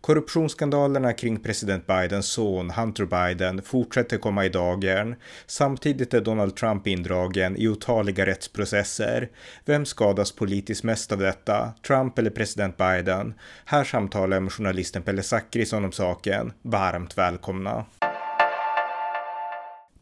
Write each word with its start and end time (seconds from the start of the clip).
Korruptionsskandalerna 0.00 1.12
kring 1.12 1.40
president 1.40 1.86
Bidens 1.86 2.26
son 2.26 2.70
Hunter 2.70 3.04
Biden 3.04 3.62
fortsätter 3.62 4.18
komma 4.18 4.44
i 4.44 4.48
dagen. 4.48 5.14
Samtidigt 5.46 6.14
är 6.14 6.20
Donald 6.20 6.56
Trump 6.56 6.86
indragen 6.86 7.56
i 7.56 7.68
otaliga 7.68 8.26
rättsprocesser. 8.26 9.28
Vem 9.64 9.84
skadas 9.84 10.32
politiskt 10.32 10.84
mest 10.84 11.12
av 11.12 11.18
detta? 11.18 11.72
Trump 11.86 12.18
eller 12.18 12.30
president 12.30 12.76
Biden? 12.76 13.34
Här 13.64 13.84
samtalar 13.84 14.36
jag 14.36 14.42
med 14.42 14.52
journalisten 14.52 15.02
Pelle 15.02 15.22
Zackrisson 15.22 15.84
om 15.84 15.92
saken. 15.92 16.52
Varmt 16.62 17.18
välkomna! 17.18 17.84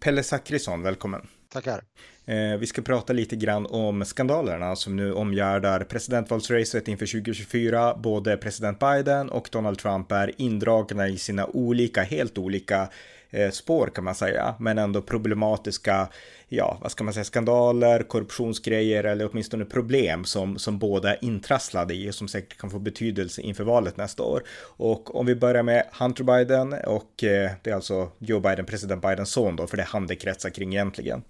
Pelle 0.00 0.22
Zackrisson, 0.22 0.82
välkommen! 0.82 1.26
Tackar! 1.48 1.82
Eh, 2.26 2.56
vi 2.58 2.66
ska 2.66 2.82
prata 2.82 3.12
lite 3.12 3.36
grann 3.36 3.66
om 3.66 4.04
skandalerna 4.04 4.76
som 4.76 4.96
nu 4.96 5.12
omgärdar 5.12 5.80
presidentvalsracet 5.80 6.88
inför 6.88 7.06
2024. 7.06 7.94
Både 7.94 8.36
president 8.36 8.78
Biden 8.78 9.30
och 9.30 9.48
Donald 9.52 9.78
Trump 9.78 10.12
är 10.12 10.32
indragna 10.36 11.08
i 11.08 11.18
sina 11.18 11.46
olika, 11.46 12.02
helt 12.02 12.38
olika 12.38 12.88
eh, 13.30 13.50
spår 13.50 13.90
kan 13.94 14.04
man 14.04 14.14
säga, 14.14 14.54
men 14.58 14.78
ändå 14.78 15.02
problematiska, 15.02 16.08
ja, 16.48 16.78
vad 16.82 16.90
ska 16.90 17.04
man 17.04 17.14
säga, 17.14 17.24
skandaler, 17.24 18.02
korruptionsgrejer 18.02 19.04
eller 19.04 19.28
åtminstone 19.32 19.64
problem 19.64 20.24
som, 20.24 20.58
som 20.58 20.78
båda 20.78 21.10
är 21.10 21.24
intrasslade 21.24 21.94
i 21.94 22.10
och 22.10 22.14
som 22.14 22.28
säkert 22.28 22.58
kan 22.58 22.70
få 22.70 22.78
betydelse 22.78 23.42
inför 23.42 23.64
valet 23.64 23.96
nästa 23.96 24.22
år. 24.22 24.42
Och 24.60 25.16
om 25.16 25.26
vi 25.26 25.34
börjar 25.34 25.62
med 25.62 25.86
Hunter 26.00 26.24
Biden 26.24 26.72
och 26.72 27.24
eh, 27.24 27.50
det 27.62 27.70
är 27.70 27.74
alltså 27.74 28.10
Joe 28.18 28.40
Biden, 28.40 28.66
president 28.66 29.02
Bidens 29.02 29.30
son 29.30 29.56
då, 29.56 29.66
för 29.66 29.76
det 29.76 29.82
är 29.82 29.86
han 29.86 30.06
det 30.06 30.16
kretsar 30.16 30.50
kring 30.50 30.74
egentligen. 30.74 31.22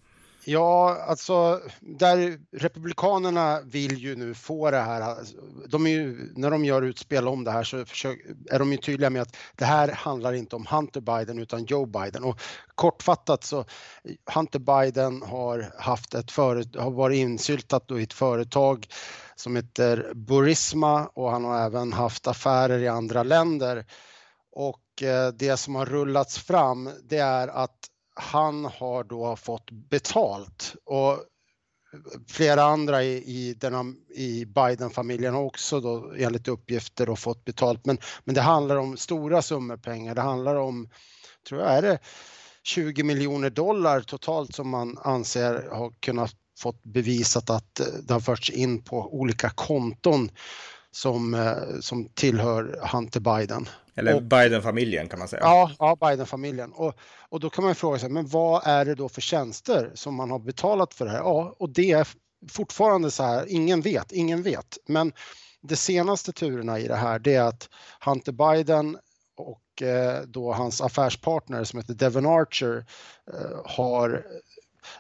Ja, 0.49 0.97
alltså 1.09 1.61
där 1.81 2.39
Republikanerna 2.53 3.61
vill 3.61 3.99
ju 3.99 4.17
nu 4.17 4.35
få 4.35 4.71
det 4.71 4.81
här. 4.81 5.01
Alltså, 5.01 5.37
de 5.69 5.87
är 5.87 5.91
ju, 5.91 6.33
när 6.37 6.51
de 6.51 6.65
gör 6.65 6.83
utspel 6.83 7.29
om 7.29 7.45
det 7.45 7.51
här 7.51 7.65
så 7.65 7.77
är 8.51 8.59
de 8.59 8.73
ju 8.73 8.79
tydliga 8.79 9.11
med 9.11 9.23
att 9.23 9.37
det 9.57 9.65
här 9.65 9.93
handlar 9.93 10.33
inte 10.33 10.57
om 10.57 10.67
Hunter 10.71 11.01
Biden 11.01 11.39
utan 11.39 11.65
Joe 11.65 11.87
Biden. 11.87 12.25
Och 12.25 12.41
kortfattat 12.75 13.45
så 13.45 13.65
Hunter 14.35 14.59
Biden 14.59 15.23
har 15.23 15.73
haft 15.79 16.15
ett 16.15 16.31
företag, 16.31 16.81
har 16.81 16.91
varit 16.91 17.17
insyltat 17.17 17.91
i 17.91 18.03
ett 18.03 18.13
företag 18.13 18.87
som 19.37 19.57
heter 19.57 20.13
Burisma 20.15 21.07
och 21.07 21.31
han 21.31 21.45
har 21.45 21.67
även 21.67 21.93
haft 21.93 22.27
affärer 22.27 22.79
i 22.79 22.89
andra 22.89 23.23
länder. 23.23 23.87
Och 24.53 25.03
eh, 25.03 25.29
det 25.29 25.57
som 25.57 25.75
har 25.75 25.87
rullats 25.87 26.39
fram 26.39 26.91
det 27.05 27.19
är 27.19 27.49
att 27.49 27.91
han 28.17 28.65
har 28.65 29.05
då 29.05 29.37
fått 29.37 29.71
betalt 29.71 30.77
och 30.85 31.25
flera 32.29 32.63
andra 32.63 33.03
i, 33.03 33.17
i, 33.17 33.55
denna, 33.55 33.85
i 34.15 34.45
Biden-familjen 34.45 35.35
har 35.35 35.43
också 35.43 35.81
då 35.81 36.13
enligt 36.19 36.49
uppgifter 36.49 37.07
då 37.07 37.17
fått 37.17 37.45
betalt. 37.45 37.87
Men, 37.87 37.99
men 38.25 38.35
det 38.35 38.41
handlar 38.41 38.77
om 38.77 38.97
stora 38.97 39.43
summor 39.43 39.77
pengar. 39.77 40.15
Det 40.15 40.21
handlar 40.21 40.57
om, 40.57 40.89
tror 41.49 41.61
jag, 41.61 41.75
är 41.75 41.83
det 41.83 41.99
20 42.63 43.03
miljoner 43.03 43.51
dollar 43.51 44.01
totalt 44.01 44.55
som 44.55 44.69
man 44.69 44.99
anser 44.99 45.69
har 45.71 45.93
kunnat 46.01 46.35
fått 46.59 46.83
bevisat 46.83 47.51
att 47.51 47.81
eh, 47.81 47.87
det 47.87 48.13
har 48.13 48.21
förts 48.21 48.51
in 48.51 48.83
på 48.83 49.15
olika 49.15 49.51
konton 49.51 50.31
som, 50.91 51.35
eh, 51.35 51.81
som 51.81 52.09
tillhör 52.15 52.89
Hunter 52.93 53.21
Biden. 53.21 53.69
Eller 53.97 54.21
Biden-familjen 54.21 55.09
kan 55.09 55.19
man 55.19 55.29
säga. 55.29 55.43
Ja, 55.43 55.71
ja 55.79 55.97
Biden-familjen. 56.01 56.73
Och, 56.73 56.95
och 57.29 57.41
då 57.41 57.51
kan 57.51 57.65
man 57.65 57.75
fråga 57.75 57.99
sig, 57.99 58.11
men 58.11 58.27
vad 58.27 58.63
är 58.67 58.85
det 58.85 58.95
då 58.95 59.09
för 59.09 59.21
tjänster 59.21 59.91
som 59.95 60.15
man 60.15 60.31
har 60.31 60.39
betalat 60.39 60.95
för 60.95 61.05
det 61.05 61.11
här? 61.11 61.19
Ja, 61.19 61.55
och 61.59 61.71
det 61.71 61.93
är 61.93 62.09
fortfarande 62.51 63.11
så 63.11 63.23
här, 63.23 63.47
ingen 63.49 63.81
vet, 63.81 64.13
ingen 64.13 64.43
vet. 64.43 64.79
Men 64.87 65.13
de 65.61 65.77
senaste 65.77 66.33
turerna 66.33 66.79
i 66.79 66.89
det 66.89 66.97
här, 66.97 67.19
det 67.19 67.35
är 67.35 67.43
att 67.43 67.69
Hunter 68.05 68.33
Biden 68.33 68.99
och 69.37 69.83
eh, 69.83 70.23
då 70.23 70.53
hans 70.53 70.81
affärspartner 70.81 71.65
som 71.65 71.79
heter 71.79 71.95
Devon 71.95 72.27
Archer 72.27 72.87
eh, 73.33 73.61
har 73.65 74.27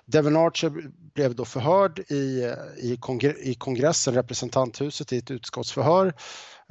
Devon 0.06 0.36
Archer 0.36 0.90
blev 1.14 1.34
då 1.34 1.44
förhörd 1.44 1.98
i, 1.98 2.52
i, 2.78 2.96
kongre 3.00 3.34
i 3.40 3.54
kongressen, 3.54 4.14
representanthuset, 4.14 5.12
i 5.12 5.18
ett 5.18 5.30
utskottsförhör 5.30 6.14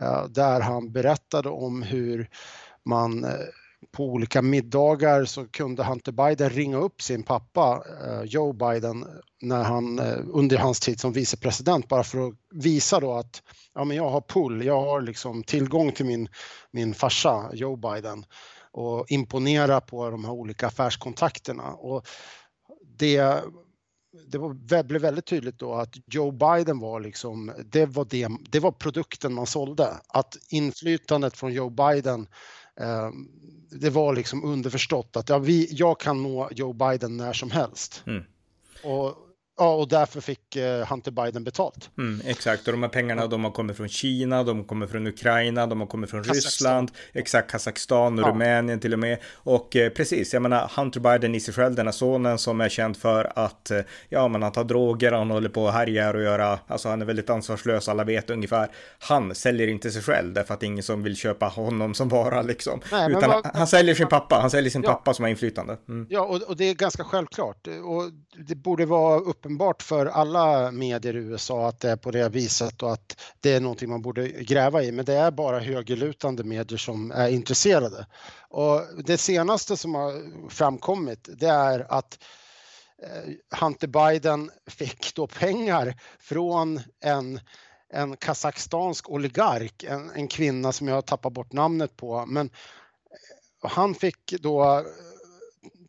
eh, 0.02 0.26
där 0.26 0.62
han 0.62 0.92
berättade 0.92 1.50
om 1.50 1.82
hur 1.82 2.30
man 2.86 3.24
eh, 3.24 3.32
på 3.92 4.04
olika 4.04 4.42
middagar 4.42 5.26
så 5.26 5.48
kunde 5.48 5.84
Hunter 5.84 6.12
Biden 6.12 6.50
ringa 6.50 6.78
upp 6.78 7.02
sin 7.02 7.24
pappa 7.24 7.84
eh, 8.06 8.24
Joe 8.24 8.54
Biden 8.54 9.06
när 9.42 9.64
han, 9.64 10.00
under 10.34 10.58
hans 10.58 10.80
tid 10.80 11.00
som 11.00 11.14
vicepresident 11.14 11.88
bara 11.88 12.04
för 12.04 12.28
att 12.28 12.34
visa 12.54 13.00
då 13.00 13.14
att 13.14 13.42
ja, 13.74 13.84
men 13.84 13.98
jag 13.98 14.10
har 14.10 14.22
pull, 14.22 14.66
jag 14.66 14.82
har 14.82 15.02
liksom 15.02 15.44
tillgång 15.44 15.92
till 15.92 16.06
min, 16.06 16.30
min 16.72 16.94
farsa 16.94 17.50
Joe 17.54 17.76
Biden 17.76 18.26
och 18.72 19.06
imponera 19.12 19.82
på 19.82 20.10
de 20.10 20.26
här 20.26 20.32
olika 20.32 20.68
affärskontakterna. 20.68 21.74
Och 21.74 22.08
det, 22.98 23.44
det 24.28 24.38
var, 24.38 24.84
blev 24.84 25.02
väldigt 25.02 25.26
tydligt 25.26 25.60
då 25.60 25.74
att 25.74 25.96
Joe 26.06 26.32
Biden 26.32 26.80
var 26.80 27.00
liksom, 27.00 27.52
det 27.66 27.86
var, 27.86 28.06
det, 28.10 28.30
det 28.50 28.60
var 28.60 28.72
produkten 28.72 29.34
man 29.34 29.46
sålde. 29.46 29.90
Att 30.08 30.38
inflytandet 30.50 31.38
från 31.38 31.54
Joe 31.54 31.70
Biden 31.70 32.28
eh, 32.80 33.10
det 33.72 33.90
var 33.90 34.16
liksom 34.16 34.44
underförstått 34.44 35.18
att 35.18 35.30
ja, 35.30 35.38
vi, 35.38 35.68
jag 35.72 36.00
kan 36.00 36.24
nå 36.24 36.50
Joe 36.52 36.74
Biden 36.74 37.18
när 37.18 37.34
som 37.34 37.52
helst. 37.52 38.04
Mm. 38.08 38.24
Och 38.84 39.16
Ja, 39.58 39.76
och 39.76 39.88
därför 39.88 40.22
fick 40.22 40.56
eh, 40.56 40.88
Hunter 40.88 41.12
Biden 41.12 41.44
betalt. 41.44 41.90
Mm, 41.98 42.22
exakt, 42.26 42.68
och 42.68 42.74
de 42.74 42.84
här 42.84 42.90
pengarna 42.90 43.28
de 43.28 43.44
har 43.44 43.52
kommit 43.52 43.78
från 43.78 43.90
Kina, 43.90 44.44
de 44.44 44.64
kommer 44.64 44.88
från 44.88 45.08
Ukraina, 45.08 45.68
de 45.68 45.80
har 45.80 45.88
kommit 45.88 46.10
från 46.10 46.24
Kazakstan. 46.24 46.46
Ryssland, 46.46 46.92
exakt 47.14 47.52
Kazakstan 47.52 48.20
och 48.20 48.26
ja. 48.26 48.30
Rumänien 48.30 48.80
till 48.80 48.94
och 48.94 49.00
med. 49.00 49.18
Och 49.34 49.76
eh, 49.76 49.90
precis, 49.90 50.34
jag 50.34 50.42
menar 50.42 50.72
Hunter 50.76 51.00
Biden 51.00 51.36
i 51.36 51.40
sig 51.40 51.54
själv, 51.54 51.76
den 51.76 51.88
här 51.88 51.92
sonen 51.92 52.38
som 52.38 52.62
är 52.62 52.70
känd 52.70 52.98
för 52.98 53.32
att, 53.36 53.72
eh, 53.72 53.80
ja 54.10 54.28
men 54.28 54.44
han 54.44 54.52
tar 54.52 54.64
droger, 54.64 55.12
han 55.12 55.32
håller 55.32 55.50
på 55.50 55.64
och 55.64 55.74
härjar 55.74 56.14
och 56.14 56.24
göra, 56.24 56.60
alltså 56.68 56.90
han 56.90 57.02
är 57.02 57.06
väldigt 57.06 57.30
ansvarslös, 57.30 57.90
alla 57.90 58.04
vet 58.04 58.30
ungefär. 58.30 58.72
Han 59.00 59.36
säljer 59.36 59.68
inte 59.68 59.92
sig 59.92 60.02
själv 60.02 60.34
därför 60.34 60.54
att 60.54 60.60
det 60.60 60.66
är 60.66 60.68
ingen 60.68 60.84
som 60.84 61.04
vill 61.04 61.16
köpa 61.16 61.46
honom 61.46 61.94
som 61.94 62.10
vara 62.10 62.42
liksom. 62.42 62.80
Nej, 62.92 63.10
Utan 63.10 63.30
vad, 63.30 63.46
han, 63.46 63.52
han, 63.54 63.68
säljer 63.68 63.96
sin 63.96 64.08
pappa, 64.08 64.36
han 64.42 64.50
säljer 64.50 64.72
sin 64.72 64.84
ja. 64.84 64.90
pappa 64.90 65.14
som 65.14 65.24
har 65.24 65.30
inflytande. 65.30 65.78
Mm. 65.90 66.08
Ja, 66.10 66.22
och, 66.22 66.42
och, 66.42 66.58
det 66.58 66.70
är 66.70 66.74
ganska 66.74 67.04
självklart. 67.04 67.68
Och 67.68 68.04
det 68.48 68.56
borde 68.56 68.86
vara 68.86 69.20
upp 69.20 69.45
uppenbart 69.46 69.84
för 69.84 70.06
alla 70.06 70.72
medier 70.72 71.16
i 71.16 71.20
USA 71.20 71.68
att 71.68 71.80
det 71.80 71.90
är 71.90 71.96
på 71.96 72.12
det 72.12 72.30
viset 72.30 72.84
och 72.84 72.94
att 72.94 73.22
det 73.40 73.54
är 73.54 73.60
någonting 73.60 73.90
man 73.90 74.02
borde 74.02 74.28
gräva 74.28 74.84
i. 74.84 74.92
Men 74.92 75.06
det 75.06 75.14
är 75.14 75.32
bara 75.32 75.60
högerlutande 75.60 76.44
medier 76.44 76.78
som 76.78 77.12
är 77.12 77.30
intresserade. 77.30 78.08
Och 78.50 78.82
det 79.06 79.18
senaste 79.18 79.78
som 79.78 79.96
har 79.96 80.14
framkommit 80.50 81.30
det 81.40 81.48
är 81.48 81.86
att 81.90 82.20
eh, 83.04 83.60
Hunter 83.60 83.88
Biden 83.88 84.52
fick 84.68 85.16
då 85.16 85.28
pengar 85.28 86.00
från 86.20 86.80
en 87.04 87.40
en 87.90 88.18
kazakstansk 88.18 89.10
oligark, 89.10 89.84
en, 89.84 90.10
en 90.10 90.28
kvinna 90.28 90.72
som 90.72 90.88
jag 90.88 90.96
har 90.96 91.02
tappat 91.02 91.34
bort 91.34 91.54
namnet 91.54 91.98
på. 91.98 92.26
Men 92.26 92.46
eh, 93.64 93.70
han 93.70 93.96
fick 93.96 94.34
då 94.42 94.64
eh, 94.64 94.84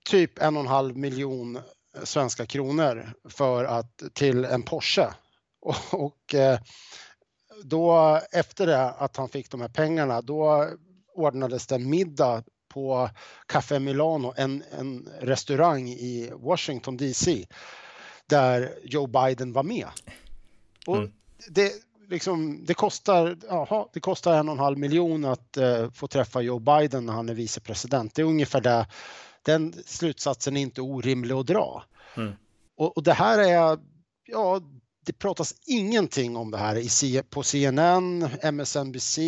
typ 0.05 0.39
en 0.39 0.57
och 0.57 0.63
en 0.63 0.69
halv 0.69 0.97
miljon 0.97 1.59
svenska 2.05 2.47
kronor 2.47 3.13
för 3.29 3.65
att, 3.65 4.03
till 4.15 4.45
en 4.45 4.63
Porsche. 4.63 5.09
Och, 5.61 5.95
och 6.05 6.35
eh, 6.35 6.59
då 7.65 8.21
efter 8.33 8.67
det 8.67 8.91
att 8.91 9.17
han 9.17 9.29
fick 9.29 9.51
de 9.51 9.61
här 9.61 9.69
pengarna, 9.69 10.21
då 10.21 10.69
ordnades 11.15 11.67
det 11.67 11.79
middag 11.79 12.45
på 12.69 13.11
Café 13.47 13.79
Milano, 13.79 14.35
en, 14.37 14.65
en 14.79 15.09
restaurang 15.21 15.89
i 15.89 16.31
Washington 16.35 16.97
DC 16.97 17.47
där 18.27 18.79
Joe 18.85 19.07
Biden 19.07 19.53
var 19.53 19.63
med. 19.63 19.89
Och 20.87 20.97
mm. 20.97 21.13
det, 21.49 21.73
liksom, 22.09 22.65
det, 22.65 22.75
kostar, 22.75 23.37
aha, 23.51 23.91
det 23.93 24.01
kostar 24.01 24.39
en 24.39 24.49
och 24.49 24.55
en 24.55 24.59
halv 24.59 24.79
miljon 24.79 25.25
att 25.25 25.59
uh, 25.59 25.91
få 25.91 26.07
träffa 26.07 26.41
Joe 26.41 26.59
Biden 26.59 27.07
när 27.07 27.13
han 27.13 27.29
är 27.29 27.35
vicepresident. 27.35 28.15
Det 28.15 28.23
är 28.23 28.27
ungefär 28.27 28.61
det 28.61 28.87
den 29.47 29.75
slutsatsen 29.87 30.57
är 30.57 30.61
inte 30.61 30.81
orimlig 30.81 31.35
att 31.35 31.47
dra. 31.47 31.85
Mm. 32.17 32.33
Och, 32.77 32.97
och, 32.97 33.03
det 33.03 33.13
här 33.13 33.39
är, 33.39 33.79
ja, 34.25 34.61
det 35.07 35.13
pratas 35.13 35.55
ingenting 35.67 36.37
om 36.37 36.51
det 36.51 36.59
här 36.59 37.05
i, 37.05 37.23
på 37.23 37.43
CNN, 37.43 38.29
MSNBC 38.43 39.19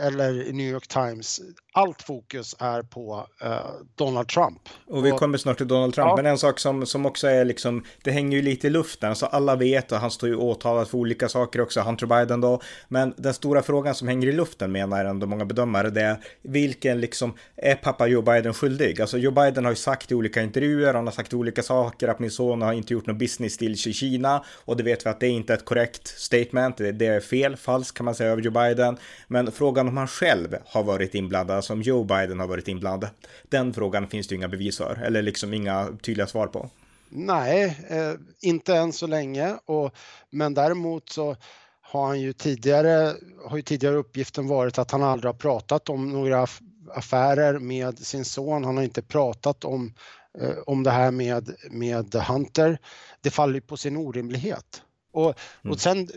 eller 0.00 0.48
i 0.48 0.52
New 0.52 0.72
York 0.72 0.88
Times. 0.88 1.40
Allt 1.72 2.02
fokus 2.02 2.56
är 2.58 2.82
på 2.82 3.26
uh, 3.44 3.50
Donald 3.94 4.28
Trump. 4.28 4.60
Och 4.86 5.06
vi 5.06 5.10
kommer 5.10 5.38
snart 5.38 5.56
till 5.56 5.68
Donald 5.68 5.94
Trump, 5.94 6.08
ja. 6.08 6.16
men 6.16 6.26
en 6.26 6.38
sak 6.38 6.58
som, 6.58 6.86
som 6.86 7.06
också 7.06 7.28
är 7.28 7.44
liksom, 7.44 7.84
det 8.04 8.10
hänger 8.10 8.36
ju 8.36 8.42
lite 8.42 8.66
i 8.66 8.70
luften, 8.70 9.16
så 9.16 9.26
alla 9.26 9.56
vet 9.56 9.92
och 9.92 9.98
han 9.98 10.10
står 10.10 10.28
ju 10.28 10.36
åtalad 10.36 10.88
för 10.88 10.98
olika 10.98 11.28
saker 11.28 11.60
också, 11.60 11.80
Hunter 11.80 12.06
Biden 12.06 12.40
då. 12.40 12.60
Men 12.88 13.14
den 13.16 13.34
stora 13.34 13.62
frågan 13.62 13.94
som 13.94 14.08
hänger 14.08 14.28
i 14.28 14.32
luften 14.32 14.72
menar 14.72 15.04
ändå 15.04 15.26
många 15.26 15.44
bedömare, 15.44 15.90
det 15.90 16.00
är 16.00 16.16
vilken 16.42 17.00
liksom, 17.00 17.34
är 17.56 17.74
pappa 17.74 18.06
Joe 18.06 18.22
Biden 18.22 18.54
skyldig? 18.54 19.00
Alltså 19.00 19.18
Joe 19.18 19.30
Biden 19.30 19.64
har 19.64 19.72
ju 19.72 19.76
sagt 19.76 20.12
i 20.12 20.14
olika 20.14 20.42
intervjuer, 20.42 20.94
han 20.94 21.06
har 21.06 21.12
sagt 21.12 21.34
olika 21.34 21.62
saker, 21.62 22.08
att 22.08 22.18
min 22.18 22.30
son 22.30 22.62
har 22.62 22.72
inte 22.72 22.92
gjort 22.92 23.06
någon 23.06 23.18
business 23.18 23.58
deals 23.58 23.86
i 23.86 23.92
Kina 23.92 24.44
och 24.64 24.76
det 24.76 24.82
vet 24.82 25.06
vi 25.06 25.10
att 25.10 25.20
det 25.20 25.26
är 25.26 25.30
inte 25.30 25.54
ett 25.54 25.64
korrekt 25.64 26.08
statement, 26.08 26.76
det, 26.76 26.92
det 26.92 27.06
är 27.06 27.20
fel, 27.20 27.56
falskt 27.56 27.96
kan 27.96 28.04
man 28.04 28.14
säga 28.14 28.30
över 28.30 28.42
Joe 28.42 28.52
Biden. 28.52 28.96
Men 29.28 29.52
frågan 29.52 29.89
om 29.90 29.96
han 29.96 30.08
själv 30.08 30.56
har 30.66 30.82
varit 30.82 31.14
inblandad, 31.14 31.64
som 31.64 31.82
Joe 31.82 32.04
Biden 32.04 32.40
har 32.40 32.46
varit 32.46 32.68
inblandad, 32.68 33.10
den 33.48 33.74
frågan 33.74 34.08
finns 34.08 34.28
det 34.28 34.34
inga 34.34 34.48
bevis 34.48 34.76
för, 34.76 35.02
eller 35.04 35.22
liksom 35.22 35.54
inga 35.54 35.88
tydliga 36.02 36.26
svar 36.26 36.46
på. 36.46 36.70
Nej, 37.08 37.78
eh, 37.88 38.12
inte 38.40 38.76
än 38.76 38.92
så 38.92 39.06
länge. 39.06 39.56
Och, 39.64 39.94
men 40.30 40.54
däremot 40.54 41.08
så 41.08 41.36
har 41.80 42.06
han 42.06 42.20
ju 42.20 42.32
tidigare, 42.32 43.14
har 43.44 43.56
ju 43.56 43.62
tidigare 43.62 43.96
uppgiften 43.96 44.48
varit 44.48 44.78
att 44.78 44.90
han 44.90 45.02
aldrig 45.02 45.28
har 45.28 45.38
pratat 45.38 45.88
om 45.88 46.12
några 46.12 46.46
affärer 46.94 47.58
med 47.58 47.98
sin 47.98 48.24
son. 48.24 48.64
Han 48.64 48.76
har 48.76 48.84
inte 48.84 49.02
pratat 49.02 49.64
om, 49.64 49.94
eh, 50.40 50.58
om 50.66 50.82
det 50.82 50.90
här 50.90 51.10
med, 51.10 51.54
med 51.70 52.14
Hunter. 52.14 52.78
Det 53.20 53.30
faller 53.30 53.60
på 53.60 53.76
sin 53.76 53.96
orimlighet. 53.96 54.82
Och, 55.12 55.34
mm. 55.62 55.72
och 55.72 55.80
sen 55.80 56.08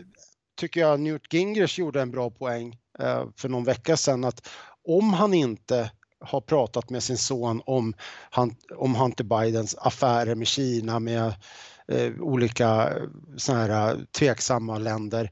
tycker 0.56 0.80
jag 0.80 1.00
Newt 1.00 1.32
Gingrich 1.32 1.78
gjorde 1.78 2.02
en 2.02 2.10
bra 2.10 2.30
poäng 2.30 2.76
Eh, 2.98 3.24
för 3.36 3.48
någon 3.48 3.64
vecka 3.64 3.96
sedan 3.96 4.24
att 4.24 4.48
om 4.84 5.12
han 5.12 5.34
inte 5.34 5.90
har 6.20 6.40
pratat 6.40 6.90
med 6.90 7.02
sin 7.02 7.18
son 7.18 7.62
om, 7.66 7.94
om 8.76 8.94
Hunter 8.94 9.24
Bidens 9.24 9.76
affärer 9.78 10.34
med 10.34 10.46
Kina, 10.46 10.98
med 10.98 11.34
eh, 11.88 12.12
olika 12.20 12.88
eh, 12.88 13.02
såna 13.36 13.58
här 13.58 13.90
eh, 13.90 13.98
tveksamma 14.18 14.78
länder. 14.78 15.30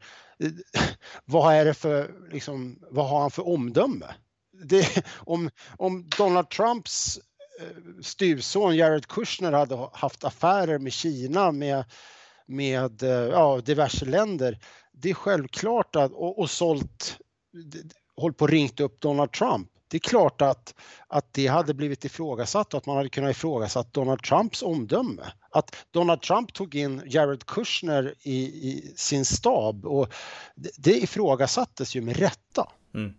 vad 1.25 1.55
är 1.55 1.65
det 1.65 1.75
för, 1.75 2.11
liksom, 2.33 2.79
vad 2.91 3.09
har 3.09 3.21
han 3.21 3.31
för 3.31 3.49
omdöme? 3.49 4.07
Det, 4.65 5.05
om, 5.17 5.51
om 5.79 6.09
Donald 6.19 6.51
Trumps 6.51 7.19
eh, 7.61 8.03
styvson 8.03 8.77
Jared 8.77 9.07
Kushner 9.07 9.53
hade 9.53 9.89
haft 9.93 10.25
affärer 10.25 10.79
med 10.79 10.93
Kina, 10.93 11.53
med, 11.53 11.85
med 12.47 13.03
eh, 13.03 13.11
ja, 13.11 13.61
diverse 13.65 14.05
länder, 14.05 14.59
det 14.93 15.11
är 15.11 15.15
självklart 15.15 15.97
att, 15.97 16.13
och, 16.13 16.39
och 16.39 16.51
sålt, 16.51 17.19
hållit 18.17 18.37
på 18.37 18.45
och 18.45 18.51
ringt 18.51 18.81
upp 18.81 19.01
Donald 19.01 19.33
Trump. 19.33 19.69
Det 19.89 19.97
är 19.97 20.01
klart 20.01 20.43
att, 20.43 20.75
att 21.09 21.33
det 21.33 21.47
hade 21.47 21.75
blivit 21.75 22.05
ifrågasatt 22.05 22.75
och 22.75 22.79
att 22.79 22.87
man 22.87 22.97
hade 22.97 23.09
kunnat 23.09 23.31
ifrågasatt 23.31 23.93
Donald 23.93 24.23
Trumps 24.23 24.63
omdöme. 24.63 25.33
Att 25.51 25.77
Donald 25.91 26.23
Trump 26.23 26.53
tog 26.53 26.75
in 26.75 27.03
Jared 27.07 27.47
Kushner 27.47 28.15
i, 28.23 28.43
i 28.43 28.93
sin 28.97 29.25
stab 29.25 29.87
och 29.87 30.13
det, 30.55 30.71
det 30.77 31.03
ifrågasattes 31.03 31.97
ju 31.97 32.01
med 32.01 32.17
rätta. 32.17 32.69
Mm. 32.95 33.15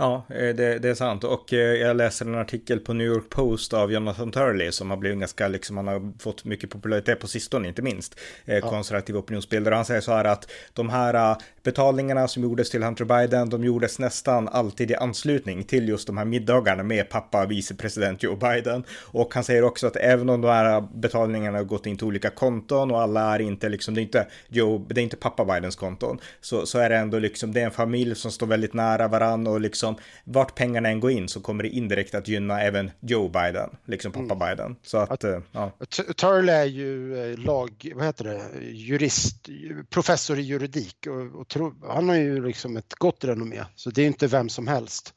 Ja, 0.00 0.24
eh, 0.28 0.54
det, 0.54 0.78
det, 0.78 0.88
är 0.88 0.94
sant. 0.94 1.24
Och 1.24 1.52
eh, 1.52 1.58
jag 1.58 1.96
läser 1.96 2.26
en 2.26 2.34
artikel 2.34 2.80
på 2.80 2.92
New 2.92 3.06
York 3.06 3.28
Post 3.28 3.74
av 3.74 3.92
Jonathan 3.92 4.32
Turley 4.32 4.72
som 4.72 4.90
har 4.90 4.96
blivit 4.96 5.18
ganska, 5.18 5.48
liksom, 5.48 5.76
han 5.76 5.86
har 5.86 6.12
fått 6.18 6.44
mycket 6.44 6.70
popularitet 6.70 7.20
på 7.20 7.26
sistone, 7.26 7.68
inte 7.68 7.82
minst. 7.82 8.20
Eh, 8.44 8.54
ja. 8.54 8.70
Konservativ 8.70 9.16
opinionsbildare. 9.16 9.74
Han 9.74 9.84
säger 9.84 10.00
så 10.00 10.12
här 10.12 10.24
att 10.24 10.50
de 10.72 10.88
här 10.88 11.36
betalningarna 11.62 12.28
som 12.28 12.42
gjordes 12.42 12.70
till 12.70 12.82
Hunter 12.82 13.04
Biden, 13.04 13.50
de 13.50 13.64
gjordes 13.64 13.98
nästan 13.98 14.48
alltid 14.48 14.90
i 14.90 14.94
anslutning 14.94 15.64
till 15.64 15.88
just 15.88 16.06
de 16.06 16.18
här 16.18 16.24
middagarna 16.24 16.82
med 16.82 17.08
pappa 17.08 17.46
vicepresident 17.46 18.22
Joe 18.22 18.36
Biden. 18.36 18.84
Och 19.00 19.34
han 19.34 19.44
säger 19.44 19.64
också 19.64 19.86
att 19.86 19.96
även 19.96 20.28
om 20.28 20.40
de 20.40 20.48
här 20.48 20.80
betalningarna 20.94 21.58
har 21.58 21.64
gått 21.64 21.86
in 21.86 21.96
till 21.96 22.06
olika 22.06 22.30
konton 22.30 22.90
och 22.90 23.00
alla 23.00 23.34
är 23.34 23.40
inte 23.40 23.68
liksom, 23.68 23.94
det 23.94 24.00
är 24.00 24.02
inte 24.02 24.26
Joe, 24.48 24.86
det 24.88 25.00
är 25.00 25.02
inte 25.02 25.16
pappa 25.16 25.44
Bidens 25.44 25.76
konton, 25.76 26.18
så, 26.40 26.66
så 26.66 26.78
är 26.78 26.90
det 26.90 26.96
ändå 26.96 27.18
liksom, 27.18 27.52
det 27.52 27.60
är 27.60 27.64
en 27.64 27.70
familj 27.70 28.14
som 28.14 28.30
står 28.30 28.46
väldigt 28.46 28.74
nära 28.74 29.08
varandra 29.08 29.52
och 29.52 29.60
liksom 29.60 29.89
vart 30.24 30.54
pengarna 30.54 30.88
än 30.88 31.00
går 31.00 31.10
in 31.10 31.28
så 31.28 31.40
kommer 31.40 31.62
det 31.62 31.68
indirekt 31.68 32.14
att 32.14 32.28
gynna 32.28 32.62
även 32.62 32.90
Joe 33.00 33.28
Biden, 33.28 33.70
liksom 33.84 34.12
pappa 34.12 34.34
mm. 34.34 34.38
Biden. 34.38 34.76
Så 34.82 34.98
att, 34.98 35.24
eh, 35.24 35.38
ja. 35.52 35.72
Turley 36.16 36.54
är 36.54 36.64
ju 36.64 37.18
eh, 37.32 37.38
lag, 37.38 37.92
vad 37.94 38.04
heter 38.04 38.24
det, 38.24 38.66
jurist, 38.66 39.48
professor 39.90 40.38
i 40.38 40.42
juridik 40.42 41.06
och, 41.06 41.40
och 41.40 41.48
tro, 41.48 41.74
han 41.88 42.08
har 42.08 42.16
ju 42.16 42.46
liksom 42.46 42.76
ett 42.76 42.94
gott 42.94 43.24
renommé, 43.24 43.64
så 43.74 43.90
det 43.90 44.02
är 44.02 44.06
inte 44.06 44.26
vem 44.26 44.48
som 44.48 44.68
helst. 44.68 45.14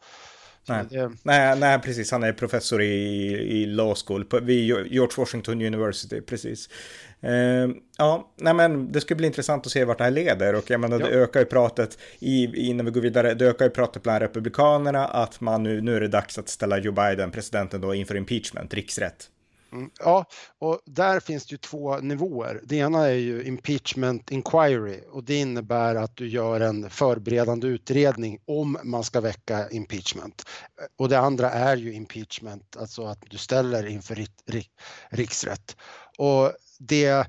Nej. 0.68 0.86
Det... 0.90 1.12
nej, 1.24 1.60
nej, 1.60 1.80
precis. 1.80 2.12
Han 2.12 2.24
är 2.24 2.34
professor 2.34 2.82
i, 2.82 2.94
i 3.32 3.66
law 3.66 3.96
school 3.96 4.26
på, 4.26 4.40
vid 4.40 4.66
George 4.66 5.18
Washington 5.18 5.62
University, 5.62 6.22
precis. 6.22 6.70
Uh, 7.26 7.76
ja, 7.98 8.34
nej 8.38 8.54
men 8.54 8.92
det 8.92 9.02
ska 9.02 9.16
bli 9.16 9.28
intressant 9.28 9.66
att 9.66 9.72
se 9.72 9.86
vart 9.86 9.98
det 9.98 10.04
här 10.04 10.12
leder 10.12 10.56
och 10.56 10.70
jag 10.70 10.80
menar 10.80 11.00
ja. 11.00 11.06
det 11.06 11.12
ökar 11.12 11.40
ju 11.40 11.46
pratet 11.46 11.98
i, 12.20 12.68
innan 12.70 12.86
vi 12.86 12.92
går 12.92 13.02
vidare, 13.02 13.34
det 13.34 13.46
ökar 13.46 13.66
ju 13.66 13.72
pratet 13.72 14.04
bland 14.04 14.22
republikanerna 14.22 15.06
att 15.06 15.42
man 15.42 15.64
nu, 15.64 15.82
nu 15.82 15.96
är 15.96 16.02
det 16.02 16.08
dags 16.08 16.38
att 16.38 16.50
ställa 16.50 16.78
Joe 16.78 16.92
Biden, 16.92 17.32
presidenten 17.32 17.82
då, 17.82 17.94
inför 17.94 18.16
impeachment, 18.16 18.74
riksrätt. 18.74 19.30
Mm, 19.74 19.90
ja, 20.00 20.26
och 20.60 20.80
där 20.86 21.20
finns 21.20 21.46
det 21.46 21.52
ju 21.52 21.58
två 21.58 21.98
nivåer. 21.98 22.62
Det 22.64 22.76
ena 22.76 23.08
är 23.08 23.14
ju 23.14 23.44
impeachment 23.44 24.32
inquiry 24.32 25.00
och 25.12 25.24
det 25.24 25.36
innebär 25.36 25.96
att 25.96 26.16
du 26.16 26.28
gör 26.28 26.62
en 26.62 26.90
förberedande 26.90 27.68
utredning 27.68 28.40
om 28.46 28.78
man 28.84 29.04
ska 29.04 29.22
väcka 29.22 29.70
impeachment. 29.70 30.44
Och 30.98 31.10
det 31.10 31.20
andra 31.20 31.52
är 31.52 31.78
ju 31.78 31.94
impeachment, 31.94 32.78
alltså 32.80 33.06
att 33.06 33.20
du 33.30 33.38
ställer 33.38 33.86
inför 33.86 34.26
riksrätt. 35.10 35.78
Och 36.18 36.52
det 36.80 37.28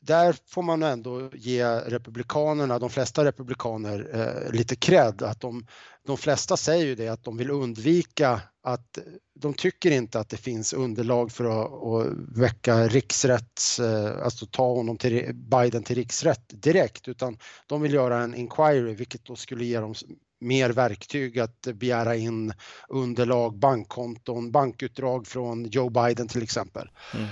där 0.00 0.36
får 0.46 0.62
man 0.62 0.82
ändå 0.82 1.30
ge 1.32 1.64
republikanerna, 1.66 2.78
de 2.78 2.90
flesta 2.90 3.24
republikaner, 3.24 4.08
eh, 4.12 4.52
lite 4.52 4.76
cred. 4.76 5.22
Att 5.22 5.40
de, 5.40 5.66
de 6.06 6.16
flesta 6.16 6.56
säger 6.56 6.86
ju 6.86 6.94
det 6.94 7.08
att 7.08 7.24
de 7.24 7.36
vill 7.36 7.50
undvika 7.50 8.40
att 8.62 8.98
de 9.34 9.54
tycker 9.54 9.90
inte 9.90 10.20
att 10.20 10.28
det 10.28 10.36
finns 10.36 10.72
underlag 10.72 11.32
för 11.32 11.44
att, 11.44 11.72
att 11.72 12.12
väcka 12.38 12.88
riksrätt, 12.88 13.60
eh, 13.80 14.24
alltså 14.24 14.46
ta 14.46 14.74
honom 14.74 14.98
till 14.98 15.34
Biden 15.34 15.82
till 15.82 15.96
riksrätt 15.96 16.62
direkt, 16.62 17.08
utan 17.08 17.38
de 17.66 17.82
vill 17.82 17.94
göra 17.94 18.18
en 18.18 18.34
inquiry, 18.34 18.94
vilket 18.94 19.24
då 19.24 19.36
skulle 19.36 19.64
ge 19.64 19.80
dem 19.80 19.94
mer 20.40 20.70
verktyg 20.70 21.38
att 21.38 21.60
begära 21.74 22.16
in 22.16 22.52
underlag, 22.88 23.58
bankkonton, 23.58 24.52
bankutdrag 24.52 25.26
från 25.26 25.64
Joe 25.64 25.90
Biden 25.90 26.28
till 26.28 26.42
exempel. 26.42 26.90
Mm. 27.14 27.26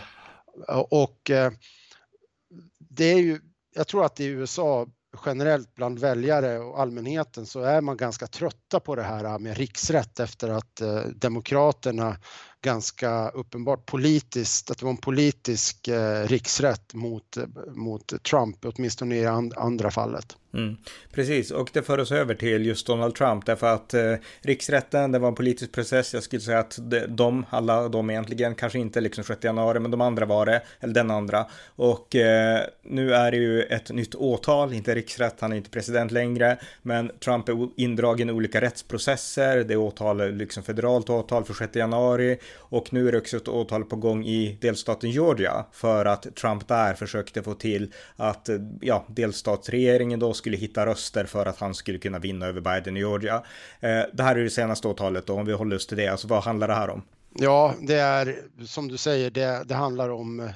Och 0.91 1.31
eh, 1.31 1.53
det 2.79 3.05
är 3.05 3.19
ju, 3.19 3.41
jag 3.75 3.89
tror 3.89 4.05
att 4.05 4.21
i 4.21 4.25
USA 4.25 4.87
generellt 5.27 5.75
bland 5.75 5.99
väljare 5.99 6.59
och 6.59 6.81
allmänheten 6.81 7.47
så 7.47 7.61
är 7.61 7.81
man 7.81 7.97
ganska 7.97 8.27
trötta 8.27 8.81
på 8.81 8.95
det 8.95 9.03
här 9.03 9.39
med 9.39 9.57
riksrätt 9.57 10.21
efter 10.21 10.49
att 10.49 10.81
eh, 10.81 11.01
Demokraterna 11.01 12.17
ganska 12.65 13.29
uppenbart 13.29 13.87
politiskt, 13.87 14.71
att 14.71 14.79
det 14.79 14.85
var 14.85 14.91
en 14.91 14.97
politisk 14.97 15.89
eh, 15.89 16.27
riksrätt 16.27 16.95
mot, 16.95 17.37
mot 17.75 18.23
Trump, 18.23 18.57
åtminstone 18.65 19.17
i 19.17 19.27
and, 19.27 19.55
andra 19.57 19.91
fallet. 19.91 20.37
Mm, 20.55 20.77
precis, 21.13 21.51
och 21.51 21.71
det 21.73 21.83
för 21.83 21.99
oss 21.99 22.13
över 22.13 22.35
till 22.35 22.67
just 22.67 22.87
Donald 22.87 23.15
Trump 23.15 23.47
därför 23.47 23.67
att 23.67 23.95
eh, 23.95 24.15
riksrätten, 24.43 25.13
det 25.13 25.19
var 25.19 25.29
en 25.29 25.35
politisk 25.35 25.73
process. 25.73 26.15
Jag 26.15 26.23
skulle 26.23 26.43
säga 26.43 26.59
att 26.59 26.79
de, 27.09 27.47
alla 27.51 27.89
de 27.89 28.11
egentligen, 28.11 28.55
kanske 28.55 28.79
inte 28.79 29.01
liksom 29.01 29.25
6 29.25 29.45
januari, 29.45 29.81
men 29.81 29.91
de 29.91 30.01
andra 30.01 30.27
var 30.27 30.47
det, 30.47 30.63
eller 30.81 30.95
den 30.95 31.11
andra. 31.11 31.47
Och 31.77 32.17
eh, 32.17 32.61
nu 32.83 33.15
är 33.15 33.31
det 33.31 33.37
ju 33.37 33.63
ett 33.63 33.91
nytt 33.91 34.15
åtal, 34.15 34.73
inte 34.73 34.95
riksrätt, 34.95 35.41
han 35.41 35.53
är 35.53 35.57
inte 35.57 35.71
president 35.71 36.13
längre, 36.13 36.59
men 36.83 37.11
Trump 37.25 37.49
är 37.49 37.69
indragen 37.77 38.31
i 38.31 38.33
olika 38.33 38.61
rättsprocesser. 38.61 39.57
Det 39.57 39.75
är 39.75 39.79
åtal, 39.79 40.33
liksom 40.35 40.63
federalt 40.63 41.11
åtal 41.11 41.45
för 41.45 41.55
6 41.55 41.77
januari 41.77 42.39
och 42.57 42.93
nu 42.93 43.09
är 43.09 43.13
det 43.13 43.19
också 43.19 43.37
ett 43.37 43.49
åtal 43.49 43.85
på 43.85 43.97
gång 43.97 44.25
i 44.25 44.59
delstaten 44.61 45.11
Georgia 45.11 45.67
för 45.73 46.05
att 46.05 46.37
Trump 46.37 46.69
där 46.69 46.95
försökte 46.95 47.43
få 47.43 47.55
till 47.55 47.93
att 48.17 48.49
eh, 48.49 48.57
ja, 48.81 49.05
delstatsregeringen 49.09 50.21
då 50.21 50.35
skulle 50.35 50.57
hitta 50.57 50.87
röster 50.87 51.25
för 51.25 51.47
att 51.47 51.61
han 51.61 51.75
skulle 51.75 51.99
kunna 51.99 52.19
vinna 52.19 52.47
över 52.47 52.61
Biden 52.61 52.97
i 52.97 53.01
Georgia. 53.01 53.45
Eh, 53.81 54.03
det 54.13 54.23
här 54.23 54.37
är 54.37 54.45
det 54.45 54.51
senaste 54.51 54.89
åtalet 54.89 55.31
och 55.31 55.39
om 55.39 55.47
vi 55.47 55.53
håller 55.53 55.77
oss 55.77 55.87
till 55.87 55.97
det, 55.97 56.09
alltså 56.09 56.29
vad 56.29 56.43
handlar 56.43 56.69
det 56.69 56.75
här 56.75 56.91
om? 56.91 57.03
Ja, 57.39 57.75
det 57.81 57.95
är 57.95 58.43
som 58.67 58.89
du 58.89 58.97
säger, 58.97 59.31
det, 59.31 59.65
det 59.67 59.75
handlar 59.75 60.09
om 60.09 60.41
eh, 60.41 60.49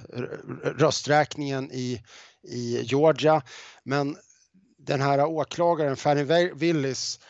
rösträkningen 0.63 1.73
i, 1.73 2.03
i 2.43 2.83
Georgia. 2.83 3.43
Men 3.83 4.17
den 4.79 5.01
här 5.01 5.25
åklagaren, 5.25 5.97
Fanny 5.97 6.53
Willis, 6.55 7.21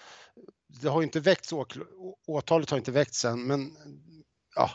det 0.82 0.88
har 0.88 1.02
inte 1.02 1.20
väckts, 1.20 1.52
åtalet 2.26 2.70
har 2.70 2.78
inte 2.78 2.92
väckts 2.92 3.24
än, 3.24 3.46
men 3.46 3.76
ja, 4.56 4.70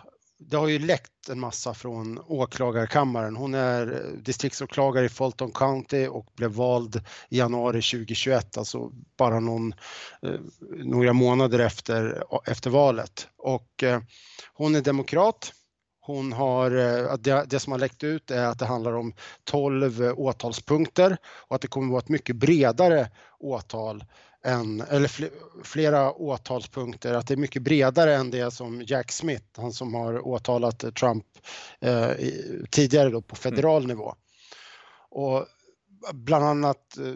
det 0.50 0.58
har 0.58 0.68
ju 0.68 0.80
läckt 0.80 1.30
en 1.30 1.39
massa 1.39 1.74
från 1.74 2.20
åklagarkammaren. 2.27 3.36
Hon 3.36 3.53
är 3.53 4.12
distriktsåklagare 4.18 5.06
i 5.06 5.10
Fulton 5.10 5.51
County 5.51 6.08
och 6.08 6.27
blev 6.36 6.51
vald 6.51 7.01
i 7.30 7.38
januari 7.38 7.82
2021, 7.82 8.58
alltså 8.58 8.92
bara 9.18 9.39
någon, 9.39 9.74
eh, 10.22 10.39
några 10.84 11.13
månader 11.13 11.60
efter, 11.60 12.24
efter 12.46 12.70
valet. 12.70 13.27
Och 13.38 13.84
eh, 13.84 14.01
hon 14.53 14.75
är 14.75 14.82
demokrat. 14.82 15.53
Hon 16.00 16.34
har, 16.34 16.72
eh, 16.72 17.15
det, 17.20 17.46
det 17.50 17.60
som 17.60 17.72
har 17.72 17.80
läckt 17.80 18.03
ut 18.03 18.32
är 18.32 18.46
att 18.46 18.60
det 18.60 18.65
handlar 18.65 18.94
om 18.94 19.13
12 19.44 20.13
åtalspunkter 20.15 21.18
och 21.24 21.56
att 21.56 21.62
det 21.62 21.68
kommer 21.68 21.88
att 21.88 21.92
vara 21.92 22.01
ett 22.01 22.10
mycket 22.10 22.36
bredare 22.36 23.10
åtal 23.39 24.03
en, 24.44 24.82
eller 24.82 25.10
flera 25.64 26.14
åtalspunkter, 26.14 27.14
att 27.14 27.28
det 27.28 27.34
är 27.34 27.38
mycket 27.38 27.62
bredare 27.62 28.16
än 28.16 28.32
det 28.32 28.52
som 28.52 28.82
Jack 28.82 29.12
Smith, 29.12 29.46
han 29.58 29.74
som 29.74 29.94
har 29.94 30.28
åtalat 30.28 30.96
Trump 30.96 31.26
eh, 31.82 32.12
tidigare 32.70 33.10
då 33.10 33.22
på 33.22 33.36
federal 33.36 33.84
mm. 33.84 33.98
nivå. 33.98 34.16
Och 35.10 35.46
bland 36.14 36.46
annat 36.46 36.98
eh, 36.98 37.14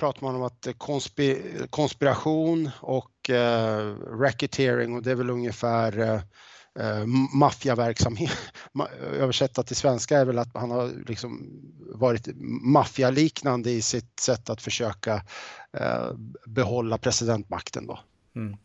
pratar 0.00 0.26
man 0.26 0.34
om 0.34 0.42
att 0.42 0.66
konspir 0.78 1.66
konspiration 1.70 2.70
och 2.80 3.30
eh, 3.30 3.94
racketeering 4.20 4.94
och 4.94 5.02
det 5.02 5.10
är 5.10 5.14
väl 5.14 5.30
ungefär 5.30 6.22
eh, 6.78 7.06
maffiaverksamhet. 7.34 8.38
Översätta 9.00 9.62
till 9.62 9.76
svenska 9.76 10.18
är 10.18 10.24
väl 10.24 10.38
att 10.38 10.54
han 10.54 10.70
har 10.70 10.90
liksom 11.06 11.60
varit 11.94 12.28
maffialiknande 12.62 13.70
i 13.70 13.82
sitt 13.82 14.20
sätt 14.20 14.50
att 14.50 14.62
försöka 14.62 15.22
eh, 15.72 16.12
behålla 16.46 16.98
presidentmakten 16.98 17.86
då. 17.86 18.00
Mm. 18.36 18.56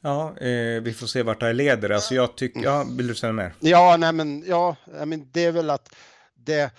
Ja, 0.00 0.38
eh, 0.38 0.82
vi 0.82 0.92
får 0.92 1.06
se 1.06 1.22
vart 1.22 1.40
det 1.40 1.46
här 1.46 1.52
leder. 1.52 1.90
Alltså 1.90 2.14
jag 2.14 2.36
tycker, 2.36 2.62
ja, 2.62 2.84
vill 2.90 3.06
du 3.06 3.14
säga 3.14 3.32
mer? 3.32 3.54
Ja, 3.60 3.96
nej 3.96 4.12
men, 4.12 4.44
ja, 4.46 4.76
men 5.04 5.28
det 5.32 5.44
är 5.44 5.52
väl 5.52 5.70
att 5.70 5.94
det 6.34 6.70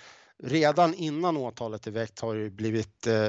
redan 0.42 0.94
innan 0.94 1.36
åtalet 1.36 1.86
är 1.86 1.90
väckt 1.90 2.20
har 2.20 2.34
det 2.34 2.50
blivit 2.50 3.06
eh, 3.06 3.28